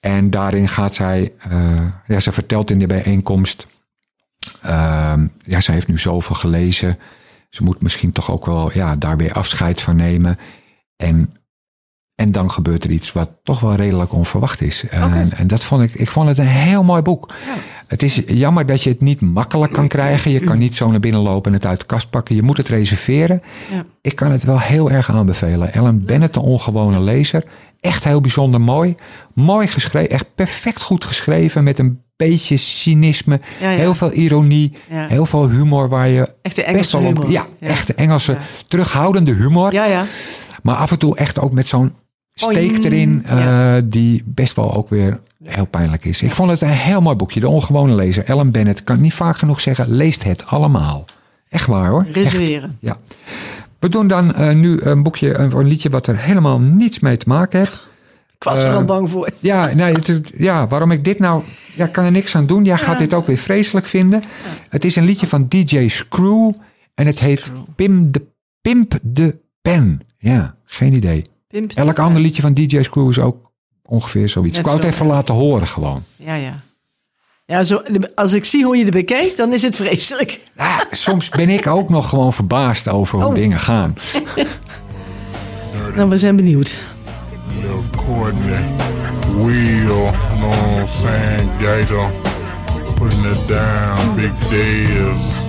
En 0.00 0.30
daarin 0.30 0.68
gaat 0.68 0.94
zij, 0.94 1.32
eh, 1.38 1.86
ja, 2.06 2.20
ze 2.20 2.32
vertelt 2.32 2.70
in 2.70 2.78
de 2.78 2.86
bijeenkomst, 2.86 3.66
ehm, 4.62 5.26
ja, 5.44 5.60
ze 5.60 5.72
heeft 5.72 5.88
nu 5.88 5.98
zoveel 5.98 6.36
gelezen. 6.36 6.98
Ze 7.48 7.62
moet 7.62 7.82
misschien 7.82 8.12
toch 8.12 8.30
ook 8.30 8.46
wel, 8.46 8.72
ja, 8.72 8.96
daar 8.96 9.16
weer 9.16 9.32
afscheid 9.32 9.80
van 9.80 9.96
nemen. 9.96 10.38
En 10.96 11.32
En 12.22 12.32
dan 12.32 12.50
gebeurt 12.50 12.84
er 12.84 12.90
iets 12.90 13.12
wat 13.12 13.30
toch 13.42 13.60
wel 13.60 13.74
redelijk 13.74 14.12
onverwacht 14.12 14.60
is. 14.60 14.84
En, 14.90 15.32
en 15.36 15.46
dat 15.46 15.64
vond 15.64 15.82
ik, 15.82 15.94
ik 15.94 16.08
vond 16.10 16.28
het 16.28 16.38
een 16.38 16.46
heel 16.46 16.82
mooi 16.84 17.02
boek. 17.02 17.32
Het 17.86 18.02
is 18.02 18.22
jammer 18.26 18.66
dat 18.66 18.82
je 18.82 18.90
het 18.90 19.00
niet 19.00 19.20
makkelijk 19.20 19.72
kan 19.72 19.88
krijgen. 19.88 20.30
Je 20.30 20.40
kan 20.40 20.58
niet 20.58 20.74
zo 20.76 20.90
naar 20.90 21.00
binnen 21.00 21.20
lopen 21.20 21.50
en 21.52 21.56
het 21.56 21.66
uit 21.66 21.80
de 21.80 21.86
kast 21.86 22.10
pakken. 22.10 22.34
Je 22.34 22.42
moet 22.42 22.56
het 22.56 22.68
reserveren. 22.68 23.42
Ja. 23.70 23.84
Ik 24.00 24.14
kan 24.16 24.30
het 24.30 24.44
wel 24.44 24.60
heel 24.60 24.90
erg 24.90 25.10
aanbevelen. 25.10 25.72
Ellen 25.72 26.04
Bennett, 26.04 26.34
de 26.34 26.40
ongewone 26.40 27.00
lezer. 27.00 27.44
Echt 27.80 28.04
heel 28.04 28.20
bijzonder 28.20 28.60
mooi. 28.60 28.94
Mooi 29.34 29.66
geschreven, 29.66 30.10
echt 30.10 30.26
perfect 30.34 30.82
goed 30.82 31.04
geschreven. 31.04 31.64
Met 31.64 31.78
een 31.78 32.00
beetje 32.16 32.56
cynisme. 32.56 33.40
Ja, 33.60 33.70
ja. 33.70 33.76
Heel 33.78 33.94
veel 33.94 34.12
ironie. 34.12 34.72
Ja. 34.90 35.06
Heel 35.06 35.26
veel 35.26 35.48
humor 35.48 35.88
waar 35.88 36.08
je 36.08 36.20
Echte 36.42 36.60
best 36.60 36.72
Engelse 36.72 36.98
wel 36.98 37.08
op- 37.08 37.14
humor. 37.16 37.30
Ja, 37.30 37.46
Ja. 37.60 37.66
echte 37.68 37.94
Engelse, 37.94 38.32
Ja. 38.32 38.38
terughoudende 38.68 39.32
humor. 39.32 39.72
Ja, 39.72 39.84
ja. 39.84 40.04
Maar 40.62 40.74
af 40.76 40.90
en 40.90 40.98
toe 40.98 41.16
echt 41.16 41.40
ook 41.40 41.52
met 41.52 41.68
zo'n 41.68 41.92
steek 42.34 42.84
erin. 42.84 43.22
eh, 43.26 43.38
Ja. 43.38 43.80
Die 43.80 44.22
best 44.26 44.56
wel 44.56 44.74
ook 44.74 44.88
weer 44.88 45.20
heel 45.44 45.64
pijnlijk 45.66 46.04
is. 46.04 46.22
Ik 46.22 46.30
vond 46.32 46.50
het 46.50 46.60
een 46.60 46.68
heel 46.68 47.00
mooi 47.00 47.16
boekje. 47.16 47.40
De 47.40 47.48
ongewone 47.48 47.94
lezer. 47.94 48.24
Ellen 48.24 48.50
Bennett. 48.50 48.78
Ik 48.78 48.84
kan 48.84 49.00
niet 49.00 49.14
vaak 49.14 49.36
genoeg 49.38 49.60
zeggen. 49.60 49.90
Leest 49.90 50.22
het 50.24 50.46
allemaal. 50.46 51.04
Echt 51.48 51.66
waar 51.66 51.88
hoor. 51.90 52.06
Reserveren. 52.12 52.76
Ja. 52.80 52.96
We 53.78 53.88
doen 53.88 54.06
dan 54.06 54.34
eh, 54.34 54.54
nu 54.54 54.80
een 54.80 55.02
boekje, 55.02 55.34
een, 55.34 55.56
een 55.56 55.66
liedje 55.66 55.90
wat 55.90 56.06
er 56.06 56.18
helemaal 56.18 56.58
niets 56.60 56.98
mee 57.00 57.16
te 57.16 57.28
maken 57.28 57.58
heeft. 57.58 57.74
Ik 58.36 58.42
was 58.44 58.58
er 58.62 58.68
Eh, 58.70 58.76
al 58.76 58.84
bang 58.84 59.10
voor. 59.10 59.28
Ja, 59.38 59.70
nee, 59.74 59.92
het, 59.94 60.32
ja, 60.36 60.66
waarom 60.66 60.90
ik 60.90 61.04
dit 61.04 61.18
nou... 61.18 61.42
Ja, 61.74 61.86
kan 61.86 62.04
er 62.04 62.10
niks 62.10 62.36
aan 62.36 62.46
doen. 62.46 62.64
Jij 62.64 62.76
gaat 62.78 62.98
dit 62.98 63.14
ook 63.14 63.26
weer 63.26 63.38
vreselijk 63.38 63.86
vinden. 63.86 64.22
Het 64.68 64.84
is 64.84 64.96
een 64.96 65.04
liedje 65.04 65.26
van 65.26 65.46
DJ 65.48 65.88
Screw. 65.88 66.52
En 66.94 67.06
het 67.06 67.18
heet 67.18 67.50
Pim 67.76 68.12
de, 68.12 68.22
Pimp 68.60 68.98
de 69.02 69.36
Pen. 69.62 70.00
Ja, 70.18 70.54
geen 70.64 70.92
idee. 70.92 71.24
Elk 71.74 71.98
ander 71.98 72.22
liedje 72.22 72.42
van 72.42 72.54
DJ 72.54 72.82
Screw 72.82 73.08
is 73.08 73.18
ook 73.18 73.50
ongeveer 73.84 74.28
zoiets. 74.28 74.56
Net 74.56 74.66
ik 74.66 74.72
wou 74.72 74.84
het 74.84 74.92
even 74.94 75.06
laten 75.06 75.34
horen 75.34 75.66
gewoon. 75.66 76.04
Ja, 76.16 76.34
ja. 76.34 76.54
Ja, 77.46 77.62
zo, 77.62 77.82
als 78.14 78.32
ik 78.32 78.44
zie 78.44 78.64
hoe 78.64 78.76
je 78.76 78.82
het 78.84 78.92
bekijkt, 78.92 79.36
dan 79.36 79.52
is 79.52 79.62
het 79.62 79.76
vreselijk. 79.76 80.40
Ja, 80.56 80.84
soms 80.90 81.28
ben 81.28 81.48
ik 81.48 81.66
ook 81.66 81.88
nog 81.88 82.08
gewoon 82.08 82.32
verbaasd 82.32 82.88
over 82.88 83.18
hoe 83.18 83.28
Oh. 83.28 83.34
dingen 83.34 83.58
gaan. 83.60 83.94
Nou, 85.96 86.08
we 86.08 86.18
zijn 86.18 86.36
benieuwd. 86.36 86.76
Saying? 90.86 91.50
Gator, 91.60 92.10
putting 92.94 93.26
it 93.26 93.48
down, 93.48 94.14
Big 94.16 94.32
Dez, 94.50 95.46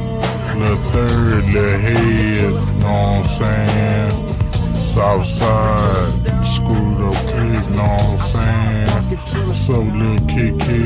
Little 0.58 0.78
Third, 0.92 1.46
Head, 1.46 3.26
saying? 3.26 4.33
Southside, 4.84 6.46
screwed 6.46 7.02
up 7.02 7.16
pig, 7.32 7.70
know 7.72 7.84
what 7.84 8.04
I'm 8.04 8.20
saying? 8.20 8.90
What's 9.48 9.70
up, 9.70 9.84
Little 9.96 10.28
Kiki? 10.28 10.84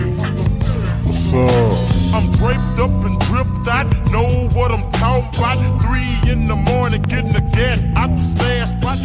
What's 1.03 1.33
up? 1.33 1.73
I'm 2.13 2.31
draped 2.31 2.79
up 2.79 3.05
and 3.05 3.19
dripped 3.21 3.67
out. 3.67 3.87
Know 4.11 4.49
what 4.53 4.71
I'm 4.71 4.89
talking 4.89 5.39
about. 5.39 5.57
Three 5.81 6.31
in 6.31 6.47
the 6.47 6.55
morning, 6.55 7.01
getting 7.01 7.33
the 7.33 7.41
get 7.51 7.79
out 7.97 8.15
the 8.17 8.23
stash 8.23 8.69
spot. 8.69 8.97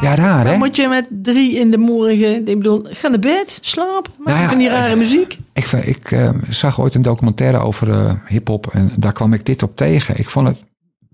Ja, 0.00 0.14
raar 0.14 0.44
hè? 0.44 0.50
Dan 0.50 0.58
moet 0.58 0.76
je 0.76 0.88
met 0.88 1.08
drie 1.10 1.58
in 1.58 1.70
de 1.70 1.78
morgen, 1.78 2.36
ik 2.48 2.56
bedoel, 2.58 2.82
ga 2.90 3.08
naar 3.08 3.18
bed, 3.18 3.58
slaap, 3.62 4.08
maak 4.18 4.26
Nou 4.26 4.38
ja, 4.40 4.48
van 4.48 4.58
die 4.58 4.68
rare 4.68 4.96
muziek. 4.96 5.38
Ik, 5.52 5.66
vind- 5.66 5.86
ik 5.86 6.10
eh, 6.10 6.28
zag 6.48 6.80
ooit 6.80 6.94
een 6.94 7.02
documentaire 7.02 7.58
over 7.58 7.90
eh 7.90 8.12
hip-hop 8.26 8.66
en 8.72 8.90
daar 8.96 9.12
kwam 9.12 9.32
ik 9.32 9.46
dit 9.46 9.62
op 9.62 9.76
tegen. 9.76 10.18
Ik 10.18 10.28
vond 10.28 10.48
het 10.48 10.58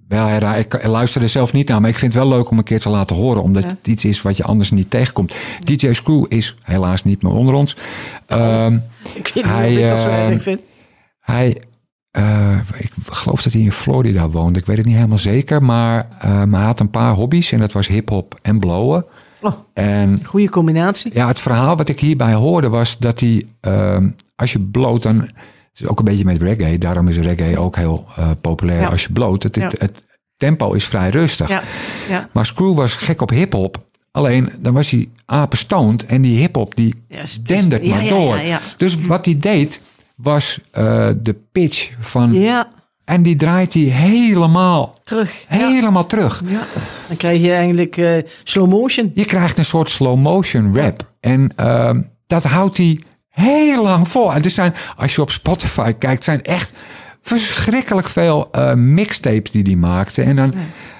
wel 0.08 0.26
heel 0.26 0.38
raar. 0.38 0.58
Ik 0.58 0.86
luisterde 0.86 1.28
zelf 1.28 1.52
niet 1.52 1.68
naar, 1.68 1.80
maar 1.80 1.90
ik 1.90 1.96
vind 1.96 2.14
het 2.14 2.22
wel 2.22 2.32
leuk 2.32 2.50
om 2.50 2.58
een 2.58 2.64
keer 2.64 2.80
te 2.80 2.88
laten 2.88 3.16
horen, 3.16 3.42
omdat 3.42 3.62
Ja. 3.62 3.68
het 3.68 3.86
iets 3.86 4.04
is 4.04 4.22
wat 4.22 4.36
je 4.36 4.44
anders 4.44 4.70
niet 4.70 4.90
tegenkomt. 4.90 5.34
DJ 5.64 5.92
Screw 5.92 6.24
is 6.28 6.56
helaas 6.62 7.04
niet 7.04 7.22
meer 7.22 7.32
onder 7.32 7.54
ons. 7.54 7.76
Ehm, 8.26 8.74
Ik 9.14 9.30
weet 9.34 9.34
niet 9.34 9.44
Hij, 9.44 9.68
of 9.76 9.82
ik 9.82 9.88
dat 9.88 10.00
zo 10.00 10.08
erg 10.08 10.42
vind. 10.42 10.60
hij, 11.20 11.62
eh, 12.10 12.58
ik 12.78 12.90
geloof 13.10 13.42
dat 13.42 13.52
hij 13.52 13.62
in 13.62 13.72
Florida 13.72 14.28
woonde. 14.28 14.58
Ik 14.58 14.66
weet 14.66 14.76
het 14.76 14.86
niet 14.86 14.94
helemaal 14.94 15.18
zeker, 15.18 15.62
maar, 15.62 16.06
maar 16.22 16.48
hij 16.58 16.64
had 16.64 16.80
een 16.80 16.90
paar 16.90 17.12
hobby's 17.12 17.52
en 17.52 17.58
dat 17.58 17.72
was 17.72 17.86
hip-hop 17.88 18.38
en 18.42 18.58
blowen. 18.58 19.04
Oh, 19.40 19.52
En 19.74 20.24
goede 20.24 20.48
combinatie. 20.48 21.10
ja, 21.14 21.26
het 21.26 21.40
verhaal 21.40 21.76
wat 21.76 21.88
ik 21.88 22.00
hierbij 22.00 22.34
hoorde 22.34 22.68
was 22.68 22.98
dat 22.98 23.20
hij, 23.20 23.46
ehm, 23.60 24.08
als 24.36 24.52
je 24.52 24.60
bloot, 24.60 25.02
dan. 25.02 25.28
Is 25.80 25.86
ook 25.86 25.98
een 25.98 26.04
beetje 26.04 26.24
met 26.24 26.42
reggae, 26.42 26.78
daarom 26.78 27.08
is 27.08 27.16
reggae 27.18 27.58
ook 27.58 27.76
heel 27.76 28.04
eh, 28.16 28.30
populair 28.40 28.80
Ja. 28.80 28.88
als 28.88 29.02
je 29.02 29.12
bloot. 29.12 29.42
Het, 29.42 29.54
het, 29.54 29.72
Ja. 29.72 29.78
het 29.86 30.02
tempo 30.36 30.72
is 30.72 30.84
vrij 30.84 31.10
rustig. 31.10 31.48
Ja, 31.48 31.62
ja. 32.08 32.28
Maar 32.32 32.46
Screw 32.46 32.74
was 32.76 32.94
gek 32.94 33.20
op 33.22 33.30
hip-hop. 33.30 33.84
Alleen 34.10 34.52
dan 34.58 34.74
was 34.74 34.90
hij 34.90 35.08
apenstoned 35.24 36.06
en 36.06 36.22
die 36.22 36.38
hip-hop 36.38 36.74
die 36.76 36.94
is- 37.08 37.38
dendert 37.42 37.86
maar 37.86 38.08
door. 38.08 38.40
Dus 38.76 39.00
wat 39.00 39.24
hij 39.24 39.38
deed 39.38 39.80
was 40.14 40.60
eh, 40.70 41.08
de 41.20 41.36
pitch 41.52 41.90
van. 42.00 42.32
Ja, 42.32 42.68
En 43.04 43.22
die 43.22 43.36
draait 43.36 43.74
hij 43.74 43.82
helemaal, 43.82 44.94
terug. 45.04 45.44
Helemaal 45.46 46.06
terug. 46.06 46.42
Ja. 46.46 46.66
Dan 47.08 47.16
krijg 47.16 47.40
je 47.42 47.52
eigenlijk 47.52 47.96
eh, 47.96 48.12
slow 48.44 48.68
motion. 48.70 49.10
Je 49.14 49.24
krijgt 49.24 49.58
een 49.58 49.64
soort 49.64 49.90
slow 49.90 50.18
motion 50.18 50.76
rap. 50.76 51.10
En 51.20 51.48
ehm, 51.56 52.00
dat 52.26 52.44
houdt 52.44 52.76
hij 52.76 53.00
heel 53.44 53.82
lang 53.82 54.08
vol. 54.08 54.34
En 54.34 54.42
er 54.42 54.50
zijn, 54.50 54.74
als 54.96 55.14
je 55.14 55.20
op 55.20 55.30
Spotify 55.30 55.92
kijkt, 55.92 56.24
zijn 56.24 56.42
echt 56.42 56.72
verschrikkelijk 57.22 58.08
veel 58.08 58.48
eh, 58.52 58.72
mixtapes 58.74 59.50
die 59.50 59.62
hij 59.62 59.74
maakte. 59.74 60.22
En 60.22 60.36
dan 60.36 60.54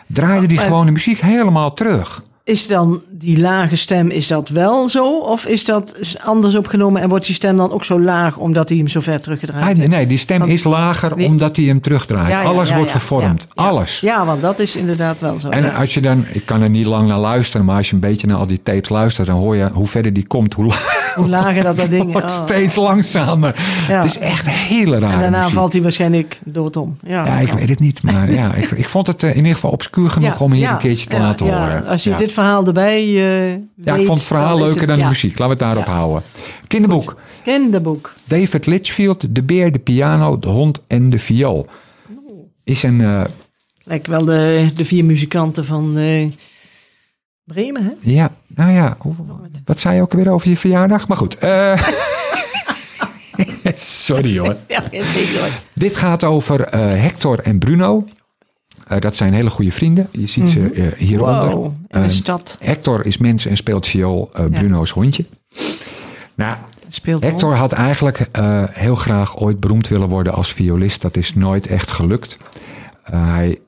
draaide 0.07 0.46
hij 0.46 0.55
Maar- 0.55 0.64
gewoon 0.64 0.87
de 0.87 0.92
muziek 0.92 1.20
helemaal 1.20 1.72
terug. 1.72 2.22
Is 2.46 2.66
dan 2.66 3.02
die 3.11 3.40
lage 3.40 3.76
stem, 3.76 4.11
is 4.11 4.26
dat 4.28 4.48
wel 4.48 4.88
zo? 4.88 5.18
Of 5.18 5.46
is 5.46 5.64
dat 5.64 5.94
anders 6.24 6.54
opgenomen 6.56 7.02
en 7.02 7.09
wordt 7.09 7.26
die 7.26 7.35
stem 7.35 7.56
dan 7.56 7.72
ook 7.72 7.85
zo 7.85 8.00
laag 8.00 8.37
omdat 8.37 8.68
hij 8.68 8.78
hem 8.78 8.88
zo 8.88 9.00
ver 9.00 9.20
teruggedraaid 9.20 9.76
heeft? 9.76 9.88
nee, 9.90 10.06
die 10.06 10.18
stem 10.18 10.38
Want- 10.38 10.50
is 10.50 10.64
lager 10.64 11.16
Nee. 11.16 11.26
omdat 11.26 11.56
hij 11.56 11.64
hem 11.64 11.80
terugdraait. 11.80 12.28
Ja, 12.30 12.40
ja, 12.42 12.48
Alles 12.48 12.68
ja, 12.68 12.76
wordt 12.76 12.90
vervormd. 12.90 13.48
Alles. 13.54 14.00
Ja, 14.00 14.24
want 14.24 14.42
dat 14.42 14.59
is 14.59 14.76
inderdaad 14.76 15.20
wel 15.20 15.38
zo. 15.38 15.48
En 15.48 15.74
als 15.74 15.94
je 15.94 16.00
dan, 16.00 16.24
ik 16.32 16.46
kan 16.46 16.62
er 16.62 16.70
niet 16.70 16.87
lang 16.87 17.09
naar 17.09 17.18
luisteren, 17.18 17.66
maar 17.66 17.76
als 17.76 17.88
je 17.88 17.94
een 17.94 18.00
beetje 18.00 18.26
naar 18.26 18.37
al 18.37 18.46
die 18.46 18.62
tapes 18.62 18.88
luistert, 18.88 19.26
dan 19.26 19.37
hoor 19.37 19.56
je 19.56 19.68
hoe 19.72 19.87
verder 19.87 20.12
die 20.12 20.26
komt, 20.26 20.54
hoe, 20.54 20.66
la- 20.66 20.76
Hoe 21.14 21.28
lager 21.28 21.62
dat 21.62 21.76
dat 21.76 21.90
ding 21.96 22.12
wordt 22.12 22.30
oh. 22.38 22.44
steeds 22.46 22.74
langzamer. 22.76 23.52
Het 23.56 24.04
is 24.04 24.18
echt 24.18 24.50
hele 24.50 24.98
raar. 24.98 25.12
En 25.12 25.20
daarna 25.20 25.48
valt 25.48 25.72
hij 25.72 25.82
waarschijnlijk 25.82 26.40
doodom. 26.44 26.96
Ja, 27.06 27.26
Ja, 27.26 27.38
ik 27.38 27.52
weet 27.52 27.68
het 27.68 27.80
niet, 27.80 28.02
maar 28.02 28.32
ja, 28.32 28.54
ik, 28.54 28.70
ik 28.70 28.88
vond 28.88 29.06
het 29.06 29.22
eh, 29.22 29.30
in 29.30 29.37
ieder 29.37 29.52
geval 29.54 29.70
obscuur 29.70 30.11
genoeg 30.11 30.40
om 30.40 30.52
hier 30.52 30.70
een 30.70 30.78
keertje 30.78 31.06
te 31.09 31.18
laten 31.18 31.46
horen. 31.46 31.87
Als 31.87 32.04
je 32.04 32.11
ja. 32.11 32.16
dit 32.16 32.32
verhaal 32.37 32.66
erbij 32.66 33.01
eh 33.03 33.51
ja, 33.77 33.94
ik 33.94 34.07
vond 34.07 34.18
het 34.18 34.27
verhaal 34.27 34.59
leuker 34.59 34.87
dan 34.87 34.99
de 34.99 35.05
muziek. 35.05 35.38
Laten 35.38 35.44
we 35.59 35.64
het 35.64 35.75
daarop 35.75 35.85
houden. 35.94 36.22
Kinderboek. 36.66 37.16
Kinderboek. 37.42 38.12
David 38.25 38.66
Litchfield, 38.66 39.35
De 39.35 39.42
Beer, 39.42 39.72
de 39.72 39.79
Piano, 39.79 40.38
de 40.38 40.49
Hond 40.49 40.81
en 40.87 41.11
de 41.11 41.18
Viool. 41.18 41.66
Is 42.64 42.83
een, 42.83 43.01
eh, 43.01 43.25
Lijkt 43.85 44.07
wel 44.07 44.25
de, 44.25 44.70
de 44.75 44.85
vier 44.85 45.05
muzikanten 45.05 45.64
van 45.64 45.96
eh, 45.99 46.27
Bremen, 47.44 47.83
hè? 47.85 47.90
ja, 48.01 48.31
nou 48.46 48.72
ja, 48.72 48.96
hoe- 48.99 49.14
wat 49.64 49.81
zei 49.81 49.94
je 49.96 50.03
ook 50.03 50.12
weer 50.12 50.31
over 50.31 50.49
je 50.49 50.57
verjaardag? 50.57 51.09
Maar 51.09 51.16
goed. 51.16 51.38
sorry 53.79 54.38
hoor. 54.38 54.57
Ja. 54.68 54.83
Dit 55.75 55.96
gaat 55.96 56.25
over 56.25 56.68
Hector 56.79 57.38
en 57.38 57.59
Bruno. 57.59 58.05
Eh, 58.87 58.99
dat 59.01 59.16
zijn 59.16 59.33
hele 59.33 59.51
goede 59.51 59.70
vrienden. 59.72 60.09
Je 60.12 60.27
ziet 60.27 60.49
ze 60.49 60.70
eh, 60.70 60.92
hieronder. 60.99 61.51
Wow, 61.51 61.64
in 61.64 61.87
de 61.88 61.99
Eh, 61.99 62.09
stad. 62.09 62.57
Hector 62.61 63.07
is 63.07 63.18
mens 63.18 63.46
en 63.46 63.57
speelt 63.57 63.87
viool. 63.87 64.31
eh, 64.33 64.44
Bruno 64.44 64.83
is 64.83 64.90
hondje. 64.90 65.25
Nou, 66.35 66.57
Speelt 66.88 67.22
Hector 67.25 67.55
had 67.55 67.72
eigenlijk 67.72 68.29
heel 68.72 68.94
graag 68.94 69.38
ooit 69.38 69.61
beroemd 69.61 69.88
willen 69.88 70.09
worden 70.09 70.33
als 70.33 70.53
violist. 70.53 71.01
Dat 71.03 71.16
is 71.16 71.35
nooit 71.35 71.66
echt 71.66 71.90
gelukt. 71.90 72.37
Hij 73.03 73.59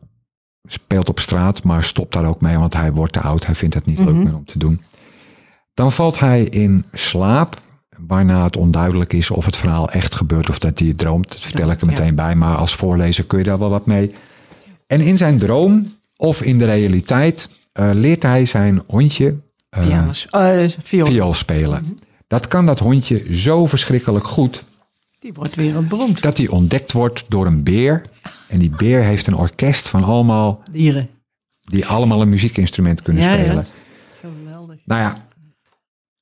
speelt 0.65 1.09
op 1.09 1.19
straat, 1.19 1.63
maar 1.65 1.85
stopt 1.85 2.13
daar 2.13 2.25
ook 2.27 2.41
mee, 2.41 2.57
want 2.59 2.75
hij 2.75 2.93
wordt 2.93 3.13
te 3.13 3.21
oud. 3.21 3.47
Hij 3.47 3.55
vindt 3.55 3.75
het 3.75 3.87
niet 3.87 3.99
leuk 3.99 4.15
meer 4.15 4.35
om 4.37 4.45
te 4.45 4.59
doen. 4.59 4.83
Dan 5.75 5.93
valt 5.93 6.19
hij 6.19 6.43
in 6.43 6.85
slaap, 6.93 7.61
waarna 8.07 8.45
het 8.45 8.57
onduidelijk 8.57 9.13
is 9.13 9.31
of 9.31 9.45
het 9.45 9.57
verhaal 9.57 9.91
echt 9.91 10.15
gebeurt 10.15 10.49
of 10.49 10.59
dat 10.59 10.79
hij 10.79 10.89
het 10.89 10.99
droomt. 10.99 11.29
Dat 11.29 11.41
vertel 11.41 11.71
ik 11.71 11.81
er 11.81 11.87
Ja. 11.87 11.93
meteen 11.93 12.15
bij, 12.15 12.35
maar 12.35 12.57
als 12.57 12.75
voorlezer 12.75 13.25
kun 13.25 13.39
je 13.39 13.45
daar 13.45 13.59
wel 13.59 13.71
wat 13.71 13.87
mee. 13.87 14.13
En 14.89 15.01
in 15.01 15.17
zijn 15.17 15.39
droom 15.39 15.97
of 16.17 16.43
in 16.43 16.59
de 16.59 16.65
realiteit 16.65 17.49
eh, 17.73 17.91
leert 17.93 18.23
hij 18.23 18.45
zijn 18.45 18.83
hondje. 18.87 19.35
Eh, 19.71 20.09
viool. 20.83 21.07
viool 21.07 21.35
spelen. 21.35 21.97
Dat 22.27 22.49
kan 22.49 22.67
dat 22.67 22.79
hondje 22.79 23.35
zo 23.35 23.67
verschrikkelijk 23.67 24.27
goed 24.27 24.65
Die 25.19 25.33
wordt 25.33 25.55
wereldberoemd. 25.55 26.23
dat 26.23 26.37
hij 26.37 26.49
ontdekt 26.49 26.93
wordt 26.93 27.25
door 27.29 27.47
een 27.47 27.63
beer. 27.63 28.03
En 28.49 28.59
die 28.59 28.71
beer 28.71 29.03
heeft 29.03 29.27
een 29.27 29.37
orkest 29.37 29.89
van 29.89 30.05
allemaal 30.05 30.63
Dieren. 30.71 31.09
die 31.61 31.87
allemaal 31.87 32.21
een 32.23 32.29
muziekinstrument 32.29 33.03
kunnen 33.03 33.23
Ja, 33.23 33.33
ja. 33.35 33.43
spelen. 33.45 33.67
Geweldig. 34.21 34.77
Nou 34.85 35.01
ja, 35.01 35.13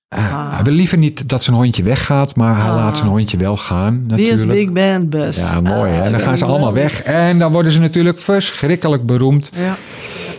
eh, 0.08 0.54
hij 0.54 0.64
wil 0.64 0.72
liever 0.72 0.98
niet 0.98 1.28
dat 1.28 1.44
zijn 1.44 1.56
hondje 1.56 1.82
weggaat, 1.82 2.36
maar 2.36 2.56
hij 2.56 2.70
Ah. 2.70 2.76
laat 2.76 2.96
zijn 2.96 3.08
hondje 3.08 3.36
wel 3.36 3.56
gaan. 3.56 4.04
Wie 4.08 4.24
is 4.26 4.30
Natuurlijk. 4.30 4.58
Big 4.58 4.72
Band 4.72 5.10
Bus? 5.10 5.38
Ja, 5.38 5.60
mooi 5.60 5.90
hè. 5.92 6.04
Ah, 6.04 6.10
Dan 6.10 6.20
gaan 6.20 6.38
ze 6.38 6.44
allemaal 6.44 6.72
weg. 6.72 7.02
En 7.02 7.38
dan 7.38 7.52
worden 7.52 7.72
ze 7.72 7.80
natuurlijk 7.80 8.18
verschrikkelijk 8.18 9.06
beroemd. 9.06 9.50
Ja. 9.54 9.76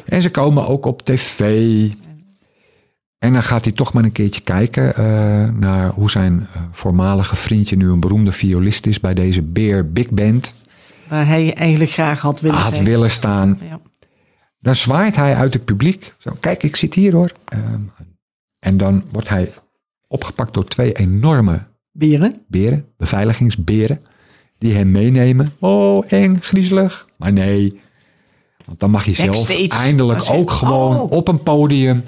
En 0.06 0.22
ze 0.22 0.30
komen 0.32 0.68
ook 0.68 0.86
op 0.86 1.02
tv. 1.06 1.40
En 3.20 3.34
dan 3.34 3.44
gaat 3.44 3.64
hij 3.64 3.74
toch 3.74 3.94
maar 3.94 4.04
een 4.04 4.12
keertje 4.12 4.42
kijken 4.42 4.96
eh, 4.96 5.04
naar 5.60 5.90
hoe 5.90 6.10
zijn 6.10 6.48
eh, 6.54 6.62
voormalige 6.72 7.36
vriendje 7.36 7.76
nu 7.76 7.90
een 7.90 8.00
beroemde 8.00 8.32
violist 8.32 8.86
is 8.86 9.00
bij 9.00 9.14
deze 9.14 9.42
Beer 9.42 9.92
Big 9.92 10.10
Band. 10.10 10.54
Waar 11.08 11.28
hij 11.28 11.54
eigenlijk 11.54 11.92
graag 11.92 12.22
had 12.22 12.42
willen 12.42 12.58
Had 12.60 12.80
willen 12.80 13.12
staan. 13.12 13.60
Ja. 13.70 13.80
Dan 14.60 14.76
zwaait 14.76 15.16
hij 15.16 15.36
uit 15.36 15.54
het 15.54 15.66
publiek. 15.66 16.14
Zo, 16.18 16.38
kijk, 16.40 16.64
ik 16.64 16.76
zit 16.76 16.94
hier 16.94 17.14
hoor. 17.14 17.32
Ehm, 17.46 17.62
en 18.68 18.78
dan 18.78 19.04
wordt 19.12 19.30
hij 19.30 19.54
opgepakt 20.08 20.54
door 20.54 20.66
twee 20.66 20.94
enorme 20.94 21.60
Beren. 21.92 22.42
beren, 22.48 22.86
beveiligingsberen, 22.98 24.02
die 24.58 24.74
hem 24.74 24.92
meenemen. 24.92 25.54
Oh, 25.60 26.04
eng, 26.08 26.38
griezelig. 26.42 27.08
Maar 27.18 27.34
nee, 27.34 27.80
want 28.66 28.80
dan 28.80 28.92
mag 28.92 29.06
hij 29.06 29.14
zelf 29.14 29.48
Backstage. 29.48 29.84
eindelijk 29.84 30.24
ook 30.32 30.52
gewoon 30.52 31.00
Oh. 31.00 31.12
op 31.12 31.28
een 31.28 31.44
podium 31.44 32.04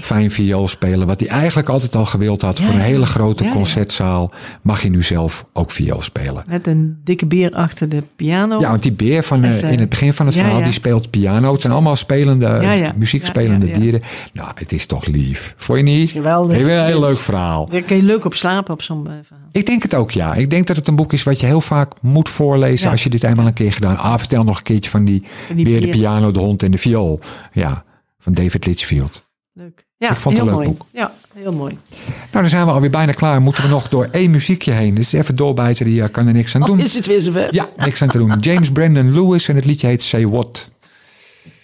Fijn 0.00 0.30
viool 0.30 0.68
spelen. 0.68 1.06
Wat 1.06 1.20
hij 1.20 1.28
eigenlijk 1.28 1.68
altijd 1.68 1.96
al 1.96 2.06
gewild 2.06 2.42
had 2.42 2.60
voor 2.60 2.74
een 2.74 2.80
hele 2.80 3.06
grote 3.06 3.44
Ja, 3.44 3.50
concertzaal. 3.50 4.30
Mag 4.62 4.80
hij 4.80 4.90
nu 4.90 5.02
zelf 5.02 5.44
ook 5.52 5.70
viool 5.70 6.02
spelen. 6.02 6.44
Met 6.46 6.66
een 6.66 7.00
dikke 7.04 7.26
beer 7.26 7.52
achter 7.52 7.88
de 7.88 8.02
piano. 8.16 8.60
Ja, 8.60 8.70
want 8.70 8.82
die 8.82 8.92
beer 8.92 9.22
van, 9.22 9.44
Is, 9.44 9.60
eh, 9.60 9.66
eh, 9.66 9.72
in 9.72 9.80
het 9.80 9.88
begin 9.88 10.12
van 10.12 10.26
het 10.26 10.34
verhaal, 10.34 10.62
die 10.62 10.72
speelt 10.72 11.10
piano. 11.10 11.52
Het 11.52 11.60
zijn 11.60 11.72
allemaal 11.72 11.96
spelende, 11.96 12.92
muziekspelende 12.96 13.70
dieren. 13.70 14.02
Nou, 14.32 14.50
het 14.54 14.72
is 14.72 14.86
toch 14.86 15.06
lief. 15.06 15.54
Vond 15.56 15.78
je 15.78 15.84
niet? 15.84 16.02
is 16.02 16.12
geweldig. 16.12 16.56
Heel, 16.56 16.84
heel 16.84 17.00
leuk 17.00 17.16
verhaal. 17.16 17.66
Daar 17.66 17.82
kun 17.82 17.96
je 17.96 18.02
leuk 18.02 18.24
op 18.24 18.34
slapen 18.34 18.74
op 18.74 18.82
zo'n 18.82 19.06
eh, 19.06 19.12
verhaal. 19.26 19.48
Ik 19.52 19.66
denk 19.66 19.82
het 19.82 19.94
ook, 19.94 20.10
ja. 20.10 20.34
Ik 20.34 20.50
denk 20.50 20.66
dat 20.66 20.76
het 20.76 20.88
een 20.88 20.96
boek 20.96 21.12
is 21.12 21.22
wat 21.22 21.40
je 21.40 21.46
heel 21.46 21.60
vaak 21.60 21.92
moet 22.00 22.28
voorlezen 22.28 22.90
als 22.90 23.02
je 23.02 23.10
dit 23.10 23.22
eenmaal 23.22 23.46
een 23.46 23.52
keer 23.52 23.72
gedaan. 23.72 23.98
Ah, 23.98 24.18
vertel 24.18 24.44
nog 24.44 24.56
een 24.56 24.62
keertje 24.62 24.90
van 24.90 25.04
die, 25.04 25.22
Van 25.46 25.56
die 25.56 25.64
weer 25.64 25.80
de 25.80 25.88
piano, 25.88 26.30
de 26.30 26.38
hond 26.38 26.62
en 26.62 26.70
de 26.70 26.78
viool. 26.78 27.20
Ja, 27.52 27.84
van 28.18 28.32
David 28.32 28.66
Litchfield. 28.66 29.23
Leuk. 29.56 29.86
Ja, 29.96 30.10
Ik 30.10 30.16
vond 30.16 30.36
het 30.38 30.44
heel 30.46 30.52
een 30.52 30.58
leuk 30.58 30.68
mooi. 30.68 30.78
boek. 30.78 30.86
Ja, 30.92 31.14
heel 31.34 31.52
mooi. 31.52 31.78
Nou, 32.00 32.30
dan 32.30 32.48
zijn 32.48 32.66
we 32.66 32.72
alweer 32.72 32.90
bijna 32.90 33.12
klaar. 33.12 33.40
Moeten 33.42 33.62
we 33.62 33.68
nog 33.68 33.88
door 33.88 34.08
één 34.10 34.30
muziekje 34.30 34.72
heen. 34.72 34.94
Dus 34.94 35.12
even 35.12 35.36
doorbijten, 35.36 35.86
die 35.86 36.02
eh, 36.02 36.10
kan 36.10 36.26
er 36.26 36.32
niks 36.32 36.54
aan 36.54 36.62
Oh, 36.62 36.68
doen. 36.68 36.80
is 36.80 36.94
het 36.94 37.06
weer 37.06 37.20
zover? 37.20 37.54
Ja, 37.54 37.68
niks 37.76 38.02
aan 38.02 38.08
te 38.08 38.18
doen. 38.18 38.38
James 38.40 38.72
Brandon 38.72 39.12
Lewis 39.14 39.48
en 39.48 39.54
het 39.56 39.64
liedje 39.64 39.86
heet 39.86 40.02
Say 40.02 40.26
What. 40.28 40.70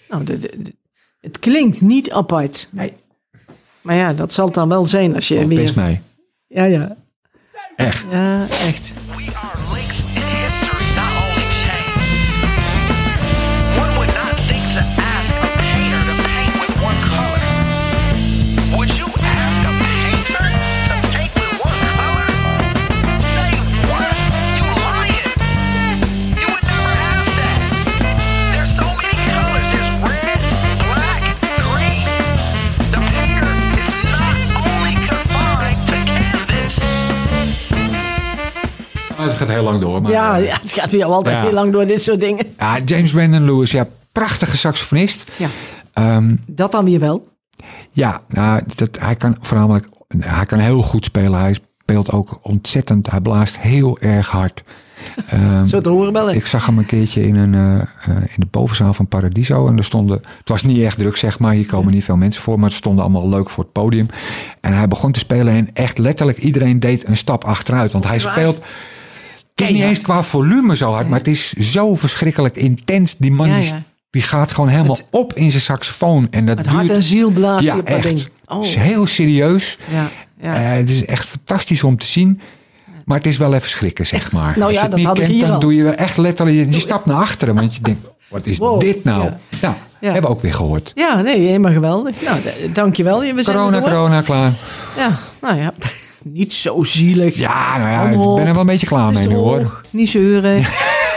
Nou, 0.09 0.23
de, 0.23 0.39
de- 0.39 0.55
de- 0.61 0.75
het 1.21 1.39
klinkt 1.39 1.81
niet 1.81 2.11
apart. 2.11 2.67
Nee. 2.71 2.93
Maar 3.81 3.95
ja, 3.95 4.13
dat 4.13 4.33
zal 4.33 4.45
het 4.45 4.53
dan 4.53 4.69
wel 4.69 4.85
zijn 4.85 5.15
als 5.15 5.27
je 5.27 5.35
Oh, 5.39 5.45
weer... 5.45 5.71
mee. 5.75 6.01
Ja, 6.47 6.63
ja. 6.63 6.95
Echt. 7.75 8.03
Ja, 8.11 8.47
echt. 8.49 8.91
Het 39.27 39.37
gaat 39.37 39.47
heel 39.47 39.63
lang 39.63 39.81
door. 39.81 40.01
Maar, 40.01 40.11
Ja, 40.11 40.37
eh, 40.37 40.45
ja, 40.45 40.57
het 40.61 40.71
gaat 40.71 40.91
weer 40.91 41.05
altijd 41.05 41.39
heel 41.39 41.51
lang 41.53 41.71
door 41.71 41.85
dit 41.85 42.01
soort 42.01 42.19
dingen. 42.19 42.45
ja, 42.57 42.79
James 42.85 43.11
Brandon 43.11 43.45
Lewis, 43.45 43.71
ja, 43.71 43.87
prachtige 44.11 44.57
saxofonist. 44.57 45.31
Ja. 45.37 45.47
Ehm, 45.93 46.35
Dat 46.47 46.71
dan 46.71 46.85
weer 46.85 46.99
wel. 46.99 47.27
Ja, 47.91 48.21
nou, 48.27 48.61
dat, 48.75 48.97
hij 48.99 49.15
kan 49.15 49.37
voornamelijk 49.41 49.87
hij 50.19 50.45
kan 50.45 50.59
heel 50.59 50.81
goed 50.83 51.05
spelen. 51.05 51.39
Hij 51.39 51.55
speelt 51.81 52.11
ook 52.11 52.39
ontzettend. 52.41 53.11
Hij 53.11 53.21
blaast 53.21 53.59
heel 53.59 53.99
erg 53.99 54.27
hard. 54.27 54.63
Ehm, 55.27 55.63
Zo 55.63 55.81
te 55.81 55.89
horen 55.89 56.13
wel. 56.13 56.31
ik 56.31 56.45
zag 56.45 56.65
hem 56.65 56.77
een 56.77 56.85
keertje 56.85 57.27
in, 57.27 57.35
een, 57.35 57.53
eh, 57.53 57.75
eh, 57.81 58.15
in 58.23 58.35
de 58.37 58.47
bovenzaal 58.51 58.93
van 58.93 59.07
Paradiso. 59.07 59.67
En 59.67 59.77
er 59.77 59.83
stonden, 59.83 60.17
het 60.37 60.49
was 60.49 60.63
niet 60.63 60.83
echt 60.83 60.97
druk, 60.97 61.15
zeg 61.17 61.39
maar. 61.39 61.53
Hier 61.53 61.65
komen 61.65 61.93
niet 61.93 62.03
veel 62.03 62.17
mensen 62.17 62.43
voor. 62.43 62.59
Maar 62.59 62.69
ze 62.69 62.75
stonden 62.75 63.03
allemaal 63.03 63.29
leuk 63.29 63.49
voor 63.49 63.63
het 63.63 63.73
podium. 63.73 64.05
En 64.61 64.73
hij 64.73 64.87
begon 64.87 65.11
te 65.11 65.19
spelen. 65.19 65.53
En 65.53 65.69
echt 65.73 65.97
letterlijk 65.97 66.37
iedereen 66.37 66.79
deed 66.79 67.07
een 67.07 67.17
stap 67.17 67.43
achteruit. 67.43 67.91
Want 67.91 68.07
hij 68.07 68.19
speelt. 68.19 68.59
Het 69.61 69.69
is 69.69 69.75
niet 69.75 69.85
eens 69.95 69.99
qua 70.03 70.23
volume 70.23 70.75
zo 70.75 70.91
hard. 70.91 71.09
Maar 71.09 71.17
het 71.17 71.27
is 71.27 71.53
zo 71.53 71.95
verschrikkelijk 71.95 72.55
intens. 72.55 73.15
Die 73.17 73.31
man 73.31 73.51
die, 74.09 74.21
gaat 74.21 74.51
gewoon 74.51 74.69
helemaal 74.69 74.97
op 75.11 75.33
in 75.33 75.51
zijn 75.51 75.63
saxofoon. 75.63 76.27
En 76.31 76.45
dat 76.45 76.55
Met 76.55 76.65
duurt, 76.65 76.75
hart 76.75 76.89
en 76.89 77.03
ziel 77.03 77.29
blaast 77.31 77.65
ja, 77.65 77.77
op 77.77 77.87
echt. 77.87 78.03
ding. 78.03 78.27
Oh. 78.45 78.57
Het 78.57 78.65
is 78.65 78.75
heel 78.75 79.05
serieus. 79.07 79.77
Ja, 79.91 80.09
ja. 80.41 80.55
Eh, 80.55 80.77
het 80.77 80.89
is 80.89 81.05
echt 81.05 81.25
fantastisch 81.27 81.83
om 81.83 81.97
te 81.97 82.05
zien. 82.05 82.41
Maar 83.05 83.17
het 83.17 83.27
is 83.27 83.37
wel 83.37 83.53
even 83.53 83.69
schrikken, 83.69 84.07
zeg 84.07 84.31
maar. 84.31 84.53
Nou 84.57 84.61
Als 84.61 84.71
ja, 84.71 84.77
je 84.87 84.95
het 84.95 85.03
dat 85.05 85.17
niet 85.17 85.27
kent, 85.27 85.41
dan 85.41 85.51
al. 85.51 85.59
doe 85.59 85.75
je 85.75 85.89
echt 85.89 86.17
letterlijk... 86.17 86.73
Je, 86.73 86.79
stapt 86.79 87.05
naar 87.05 87.17
achteren, 87.17 87.55
want 87.55 87.75
je 87.75 87.81
denkt... 87.81 88.01
Wat 88.27 88.45
is 88.45 88.57
Wow, 88.57 88.79
dit 88.79 89.03
nou? 89.03 89.23
ja. 89.23 89.37
Nou, 89.61 89.73
Ja. 89.99 90.11
hebben 90.11 90.21
we 90.21 90.35
ook 90.37 90.41
weer 90.41 90.53
gehoord. 90.53 90.91
ja, 90.95 91.21
nee, 91.21 91.39
helemaal 91.39 91.71
geweldig. 91.71 92.21
Nou, 92.21 92.39
dankjewel. 92.73 93.19
We 93.19 93.43
zijn 93.43 93.57
Corona, 93.57 93.81
corona, 93.81 94.21
klaar. 94.21 94.51
Ja, 94.97 95.19
nou 95.41 95.57
ja. 95.57 95.73
Niet 96.23 96.53
zo 96.53 96.83
zielig. 96.83 97.35
Ja, 97.35 97.77
nou 97.77 97.89
ja, 97.89 98.01
ik 98.09 98.35
ben 98.35 98.45
er 98.47 98.51
wel 98.51 98.61
een 98.61 98.65
beetje 98.67 98.87
klaar 98.87 99.07
Het 99.07 99.19
is 99.19 99.27
mee 99.27 99.35
nu, 99.35 99.41
hoor. 99.41 99.81
Niet 99.89 100.09
zeuren. 100.09 100.63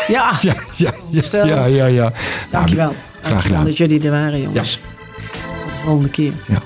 Ja, 0.06 0.32
Ja, 0.40 0.54
ja, 0.76 0.92
ja, 1.10 1.22
Stel. 1.22 1.46
ja, 1.46 1.64
ja, 1.64 1.86
ja. 1.86 2.12
dankjewel. 2.50 2.86
Nou, 2.86 2.96
graag 3.22 3.42
gedaan. 3.42 3.64
dat 3.64 3.76
jullie 3.76 4.04
er 4.04 4.10
waren, 4.10 4.40
jongens. 4.40 4.80
Tot 5.60 5.70
de 5.70 5.78
volgende 5.84 6.10
keer. 6.10 6.32
Ja. 6.46 6.58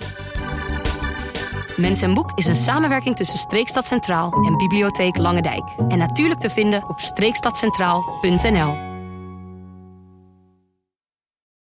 Mens 1.76 2.02
en 2.02 2.14
Boek 2.14 2.32
is 2.34 2.46
een 2.46 2.56
samenwerking 2.56 3.16
tussen 3.16 3.38
Streekstad 3.38 3.86
Centraal 3.86 4.32
en 4.32 4.56
Bibliotheek 4.56 5.16
Lange 5.16 5.42
Dijk. 5.42 5.64
En 5.88 5.98
natuurlijk 5.98 6.40
te 6.40 6.50
vinden 6.50 6.88
op 6.88 7.00
streekstadcentraal.nl. 7.00 8.87